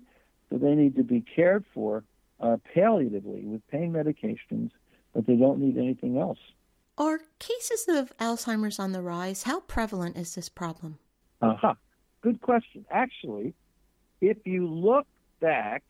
So 0.49 0.58
they 0.58 0.75
need 0.75 0.95
to 0.97 1.03
be 1.03 1.21
cared 1.21 1.65
for 1.73 2.03
uh, 2.39 2.58
palliatively 2.75 3.45
with 3.45 3.65
pain 3.69 3.91
medications, 3.91 4.71
but 5.13 5.25
they 5.25 5.36
don't 5.36 5.60
need 5.60 5.77
anything 5.77 6.17
else. 6.17 6.39
Are 6.97 7.21
cases 7.39 7.86
of 7.89 8.15
Alzheimer's 8.17 8.79
on 8.79 8.91
the 8.91 9.01
rise? 9.01 9.43
How 9.43 9.62
prevalent 9.62 10.15
is 10.15 10.36
this 10.36 10.49
problem? 10.49 10.99
Uh 11.41 11.56
huh. 11.60 11.73
Good 12.21 12.39
question. 12.41 12.86
Actually, 12.91 13.53
if 14.21 14.38
you 14.45 14.67
look 14.67 15.08
back, 15.41 15.84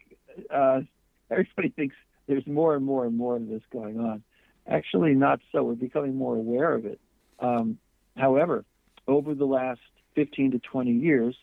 uh, 0.50 0.82
everybody 1.30 1.70
thinks 1.70 1.96
there's 2.28 2.48
more 2.48 2.76
and 2.76 2.86
more 2.86 3.06
and 3.06 3.18
more 3.18 3.36
of 3.36 3.48
this 3.48 3.62
going 3.72 4.00
on. 4.00 4.24
Actually, 4.66 5.13
not 5.13 5.42
so. 5.52 5.63
We're 5.63 5.76
becoming 5.76 6.16
more 6.16 6.36
aware 6.36 6.74
of 6.74 6.86
it. 6.86 7.00
Um, 7.39 7.78
however, 8.17 8.65
over 9.08 9.34
the 9.34 9.46
last 9.46 9.82
15 10.15 10.52
to 10.52 10.60
20 10.60 10.91
years, 10.91 11.36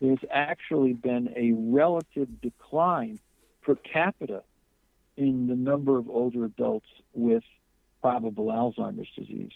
there's 0.00 0.18
actually 0.30 0.94
been 0.94 1.32
a 1.36 1.52
relative 1.52 2.40
decline 2.40 3.18
per 3.62 3.76
capita 3.76 4.42
in 5.16 5.46
the 5.46 5.54
number 5.54 5.98
of 5.98 6.08
older 6.08 6.44
adults 6.44 6.88
with 7.14 7.44
probable 8.00 8.46
Alzheimer's 8.46 9.08
disease. 9.16 9.52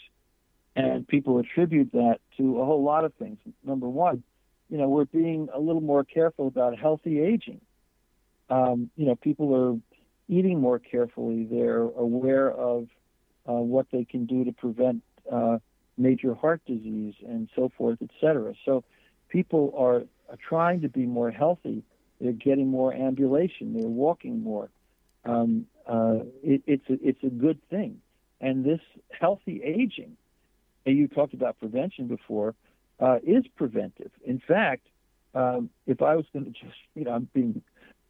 And 0.76 1.08
people 1.08 1.38
attribute 1.38 1.92
that 1.92 2.20
to 2.36 2.60
a 2.60 2.64
whole 2.64 2.84
lot 2.84 3.04
of 3.04 3.14
things. 3.14 3.38
Number 3.64 3.88
one, 3.88 4.22
you 4.68 4.78
know, 4.78 4.88
we're 4.88 5.06
being 5.06 5.48
a 5.52 5.58
little 5.58 5.80
more 5.80 6.04
careful 6.04 6.46
about 6.46 6.78
healthy 6.78 7.20
aging. 7.20 7.60
Um, 8.50 8.90
you 8.96 9.06
know, 9.06 9.16
people 9.16 9.54
are 9.54 9.78
eating 10.28 10.60
more 10.60 10.78
carefully. 10.78 11.44
They're 11.50 11.80
aware 11.80 12.50
of 12.50 12.88
uh, 13.48 13.52
what 13.52 13.86
they 13.90 14.04
can 14.04 14.26
do 14.26 14.44
to 14.44 14.52
prevent 14.52 15.02
uh, 15.30 15.58
major 15.98 16.34
heart 16.34 16.60
disease 16.66 17.14
and 17.26 17.48
so 17.54 17.70
forth, 17.76 17.98
et 18.02 18.10
cetera. 18.20 18.54
So 18.64 18.84
people 19.28 19.72
are, 19.76 20.02
are 20.30 20.38
trying 20.48 20.82
to 20.82 20.88
be 20.88 21.06
more 21.06 21.30
healthy. 21.30 21.82
They're 22.20 22.32
getting 22.32 22.68
more 22.68 22.92
ambulation. 22.92 23.74
They're 23.74 23.88
walking 23.88 24.42
more. 24.42 24.70
Um, 25.24 25.66
uh, 25.86 26.20
it, 26.42 26.62
it's 26.66 26.88
a, 26.88 26.96
it's 27.02 27.22
a 27.22 27.30
good 27.30 27.60
thing. 27.68 28.00
And 28.40 28.64
this 28.64 28.80
healthy 29.18 29.62
aging, 29.62 30.16
and 30.84 30.96
you 30.96 31.08
talked 31.08 31.34
about 31.34 31.58
prevention 31.58 32.06
before, 32.06 32.54
uh, 33.00 33.18
is 33.26 33.44
preventive. 33.56 34.10
In 34.24 34.40
fact, 34.46 34.86
um, 35.34 35.70
if 35.86 36.02
I 36.02 36.16
was 36.16 36.26
going 36.32 36.44
to 36.46 36.50
just, 36.50 36.76
you 36.94 37.04
know, 37.04 37.12
I'm 37.12 37.28
being 37.32 37.62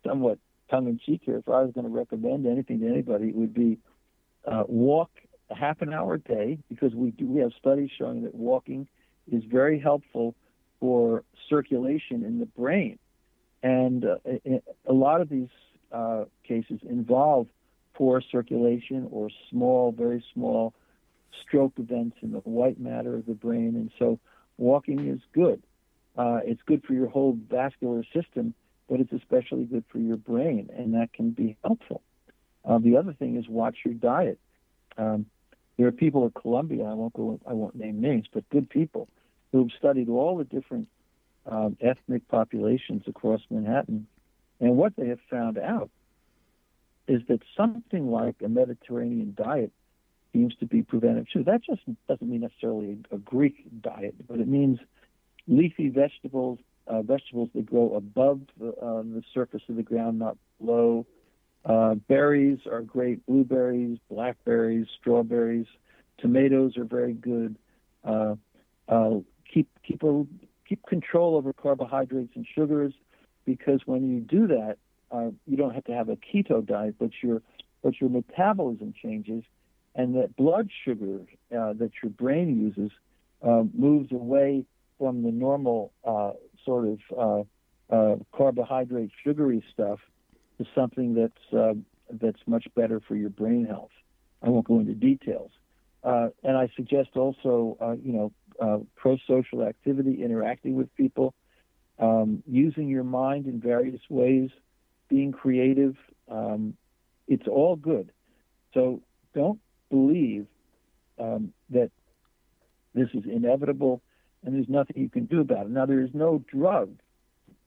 somewhat 0.07 0.39
tongue 0.71 0.89
in 0.89 0.99
cheek 1.05 1.23
here. 1.25 1.39
If 1.39 1.49
I 1.49 1.63
was 1.63 1.73
going 1.75 1.87
to 1.87 1.93
recommend 1.93 2.47
anything 2.47 2.81
to 2.81 2.89
anybody, 2.89 3.29
it 3.29 3.35
would 3.35 3.55
be 3.55 3.79
uh, 4.47 4.65
walk 4.67 5.11
a 5.51 5.55
half 5.55 5.83
an 5.83 5.93
hour 5.93 6.15
a 6.15 6.19
day 6.19 6.59
because 6.69 6.95
we 6.95 7.11
do, 7.11 7.27
we 7.27 7.41
have 7.41 7.53
studies 7.59 7.91
showing 7.97 8.23
that 8.23 8.35
walking 8.35 8.89
is 9.31 9.45
very 9.45 9.79
helpful 9.79 10.35
for 10.81 11.25
circulation 11.49 12.25
in 12.25 12.39
the 12.39 12.47
brain, 12.47 12.99
and 13.63 14.05
uh, 14.05 14.17
a 14.87 14.93
lot 14.93 15.21
of 15.21 15.29
these 15.29 15.49
uh, 15.93 16.25
cases 16.47 16.81
involve 16.89 17.47
poor 17.95 18.21
circulation 18.21 19.09
or 19.11 19.31
small, 19.51 19.93
very 19.93 20.23
small 20.35 20.75
stroke 21.43 21.73
events 21.79 22.17
in 22.23 22.33
the 22.33 22.39
white 22.41 22.79
matter 22.79 23.15
of 23.17 23.27
the 23.27 23.35
brain, 23.35 23.75
and 23.75 23.91
so 23.99 24.19
walking 24.59 25.09
is 25.09 25.21
good. 25.33 25.63
Uh, 26.17 26.41
it's 26.45 26.63
good 26.67 26.83
for 26.85 26.93
your 26.93 27.09
whole 27.09 27.39
vascular 27.49 28.03
system, 28.15 28.55
but 28.89 29.01
it's 29.01 29.13
especially 29.13 29.65
good 29.65 29.85
for 29.91 29.99
your 29.99 30.17
brain, 30.17 30.69
and 30.77 30.95
that 30.95 31.13
can 31.13 31.31
be 31.31 31.57
helpful. 31.65 32.03
Uh, 32.65 32.79
the 32.79 32.97
other 32.97 33.13
thing 33.13 33.37
is 33.37 33.49
watch 33.49 33.79
your 33.85 33.95
diet. 33.95 34.39
Um, 34.99 35.27
there 35.77 35.87
are 35.87 35.93
people 35.93 36.27
at 36.27 36.35
Columbia, 36.41 36.85
I 36.85 36.95
won't 36.95 37.13
go, 37.13 37.39
I 37.47 37.53
won't 37.53 37.75
name 37.75 38.01
names, 38.01 38.27
but 38.33 38.49
good 38.51 38.69
people 38.69 39.09
who've 39.53 39.71
studied 39.79 40.09
all 40.09 40.37
the 40.37 40.45
different 40.45 40.89
um, 41.47 41.77
ethnic 41.81 42.27
populations 42.29 43.03
across 43.07 43.41
Manhattan, 43.51 44.07
and 44.61 44.77
what 44.77 44.95
they 44.97 45.09
have 45.09 45.21
found 45.31 45.59
out 45.59 45.91
is 47.07 47.23
that 47.29 47.41
something 47.57 48.11
like 48.11 48.37
a 48.45 48.49
Mediterranean 48.49 49.35
diet 49.37 49.71
seems 50.33 50.55
to 50.57 50.67
be 50.67 50.83
preventive 50.83 51.27
too. 51.33 51.45
That 51.45 51.63
just 51.65 51.83
doesn't 52.09 52.29
mean 52.29 52.41
necessarily 52.41 52.99
a, 53.11 53.19
Greek 53.19 53.65
diet, 53.81 54.15
but 54.27 54.41
it 54.41 54.49
means 54.49 54.79
leafy 55.47 55.89
vegetables, 55.89 56.59
uh, 56.87 57.03
vegetables 57.03 57.51
that 57.55 57.67
grow 57.67 57.95
above 57.95 58.41
the, 58.59 58.69
uh, 58.69 59.03
the 59.03 59.23
surface 59.33 59.63
of 59.69 59.77
the 59.77 59.83
ground, 59.83 60.19
not 60.19 60.37
below. 60.61 61.07
Uh, 61.67 61.95
berries 61.95 62.61
are 62.71 62.81
great. 62.81 63.27
Blueberries, 63.27 63.99
blackberries, 64.09 64.87
strawberries, 65.01 65.67
tomatoes 66.19 66.77
are 66.77 66.85
very 66.85 67.13
good. 67.13 67.57
Uh, 68.05 68.37
uh, 68.89 69.15
keep 69.53 69.69
keep 69.83 70.03
a, 70.05 70.25
keep 70.69 70.85
control 70.87 71.35
over 71.35 71.53
carbohydrates 71.53 72.33
and 72.37 72.47
sugars, 72.55 72.95
because 73.45 73.81
when 73.85 74.09
you 74.09 74.21
do 74.21 74.47
that, 74.47 74.77
uh, 75.11 75.31
you 75.47 75.57
don't 75.57 75.75
have 75.75 75.85
to 75.85 75.93
have 75.93 76.09
a 76.09 76.17
keto 76.17 76.65
diet, 76.65 76.95
but 77.01 77.11
your 77.21 77.43
but 77.83 78.01
your 78.01 78.11
metabolism 78.11 78.95
changes, 79.03 79.43
and 79.97 80.15
that 80.15 80.37
blood 80.37 80.71
sugar 80.85 81.19
uh, 81.51 81.73
that 81.73 81.91
your 82.01 82.11
brain 82.11 82.61
uses 82.61 82.93
uh, 83.43 83.65
moves 83.77 84.13
away 84.13 84.65
from 84.99 85.25
the 85.25 85.33
normal 85.33 85.93
sort 86.65 86.97
of 87.11 87.47
carbohydrate, 88.33 89.11
sugary 89.25 89.65
stuff 89.73 89.99
is 90.59 90.67
something 90.75 91.15
that's 91.15 91.55
uh, 91.55 91.75
that's 92.11 92.41
much 92.47 92.67
better 92.75 93.01
for 93.07 93.17
your 93.17 93.31
brain 93.31 93.67
health. 93.67 93.91
I 94.43 94.49
won't 94.49 94.67
go 94.67 94.79
into 94.79 94.95
details. 94.95 95.51
Uh, 96.05 96.29
and 96.45 96.57
I 96.57 96.69
suggest 96.77 97.11
also, 97.17 97.77
uh, 97.81 97.93
you 97.93 98.13
know, 98.13 98.33
uh, 98.61 98.79
pro-social 98.95 99.63
activity, 99.63 100.23
interacting 100.23 100.77
with 100.77 100.95
people, 100.95 101.35
um, 101.99 102.43
using 102.47 102.89
your 102.89 103.03
mind 103.03 103.47
in 103.47 103.61
various 103.61 104.01
ways, 104.09 104.51
being 105.09 105.33
creative. 105.33 105.97
Um, 106.31 106.77
it's 107.27 107.49
all 107.49 107.75
good. 107.75 108.13
So 108.73 109.03
don't 109.35 109.59
believe 109.91 110.47
um, 111.19 111.53
that 111.71 111.91
this 112.95 113.09
is 113.13 113.25
inevitable 113.25 114.01
and 114.45 114.55
there's 114.55 114.69
nothing 114.69 114.97
you 114.97 115.09
can 115.11 115.25
do 115.27 115.41
about 115.41 115.67
it. 115.67 115.71
Now, 115.71 115.87
there 115.87 116.03
is 116.03 116.11
no 116.15 116.43
drug 116.53 116.97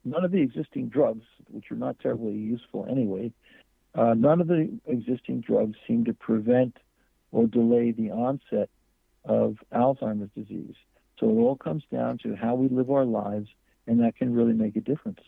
none 0.05 0.23
of 0.23 0.31
the 0.31 0.41
existing 0.41 0.89
drugs, 0.89 1.25
which 1.49 1.71
are 1.71 1.75
not 1.75 1.99
terribly 1.99 2.33
useful 2.33 2.85
anyway, 2.89 3.31
uh, 3.95 4.13
none 4.13 4.41
of 4.41 4.47
the 4.47 4.69
existing 4.85 5.41
drugs 5.41 5.75
seem 5.87 6.05
to 6.05 6.13
prevent 6.13 6.77
or 7.31 7.47
delay 7.47 7.91
the 7.91 8.11
onset 8.11 8.69
of 9.25 9.57
Alzheimer's 9.73 10.31
disease. 10.35 10.75
So 11.19 11.29
it 11.29 11.33
all 11.33 11.55
comes 11.55 11.83
down 11.91 12.17
to 12.19 12.35
how 12.35 12.55
we 12.55 12.69
live 12.69 12.89
our 12.89 13.05
lives, 13.05 13.49
and 13.87 13.99
that 13.99 14.15
can 14.15 14.33
really 14.33 14.53
make 14.53 14.75
a 14.75 14.81
difference. 14.81 15.19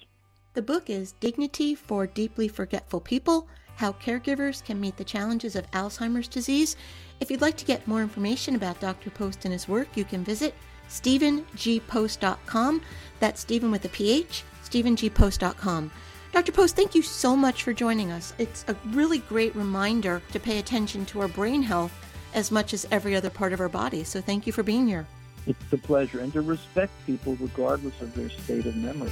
The 0.53 0.61
book 0.61 0.89
is 0.89 1.13
Dignity 1.13 1.75
for 1.75 2.07
Deeply 2.07 2.47
Forgetful 2.47 3.01
People 3.01 3.47
How 3.75 3.93
Caregivers 3.93 4.63
Can 4.63 4.79
Meet 4.79 4.97
the 4.97 5.03
Challenges 5.03 5.55
of 5.55 5.69
Alzheimer's 5.71 6.27
Disease. 6.27 6.75
If 7.19 7.29
you'd 7.29 7.41
like 7.41 7.57
to 7.57 7.65
get 7.65 7.87
more 7.87 8.01
information 8.01 8.55
about 8.55 8.79
Dr. 8.79 9.09
Post 9.09 9.45
and 9.45 9.53
his 9.53 9.67
work, 9.67 9.87
you 9.95 10.03
can 10.03 10.23
visit 10.23 10.53
StephenGPost.com. 10.89 12.81
That's 13.19 13.41
Stephen 13.41 13.71
with 13.71 13.85
a 13.85 13.89
PH, 13.89 14.43
StephenGPost.com. 14.71 15.91
Dr. 16.31 16.51
Post, 16.53 16.77
thank 16.77 16.95
you 16.95 17.01
so 17.01 17.35
much 17.35 17.63
for 17.63 17.73
joining 17.73 18.11
us. 18.11 18.33
It's 18.37 18.63
a 18.69 18.75
really 18.91 19.19
great 19.19 19.53
reminder 19.53 20.21
to 20.31 20.39
pay 20.39 20.59
attention 20.59 21.05
to 21.07 21.19
our 21.19 21.27
brain 21.27 21.61
health 21.61 21.91
as 22.33 22.51
much 22.51 22.73
as 22.73 22.87
every 22.89 23.15
other 23.15 23.29
part 23.29 23.51
of 23.51 23.59
our 23.59 23.67
body. 23.67 24.05
So 24.05 24.21
thank 24.21 24.47
you 24.47 24.53
for 24.53 24.63
being 24.63 24.87
here. 24.87 25.05
It's 25.45 25.73
a 25.73 25.77
pleasure, 25.77 26.19
and 26.19 26.31
to 26.33 26.41
respect 26.41 26.93
people 27.05 27.35
regardless 27.39 27.99
of 27.99 28.15
their 28.15 28.29
state 28.29 28.65
of 28.65 28.75
memory. 28.77 29.11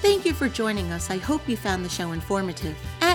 Thank 0.00 0.24
you 0.24 0.32
for 0.32 0.48
joining 0.48 0.90
us. 0.92 1.10
I 1.10 1.18
hope 1.18 1.46
you 1.48 1.56
found 1.56 1.84
the 1.84 1.88
show 1.88 2.12
informative. 2.12 2.76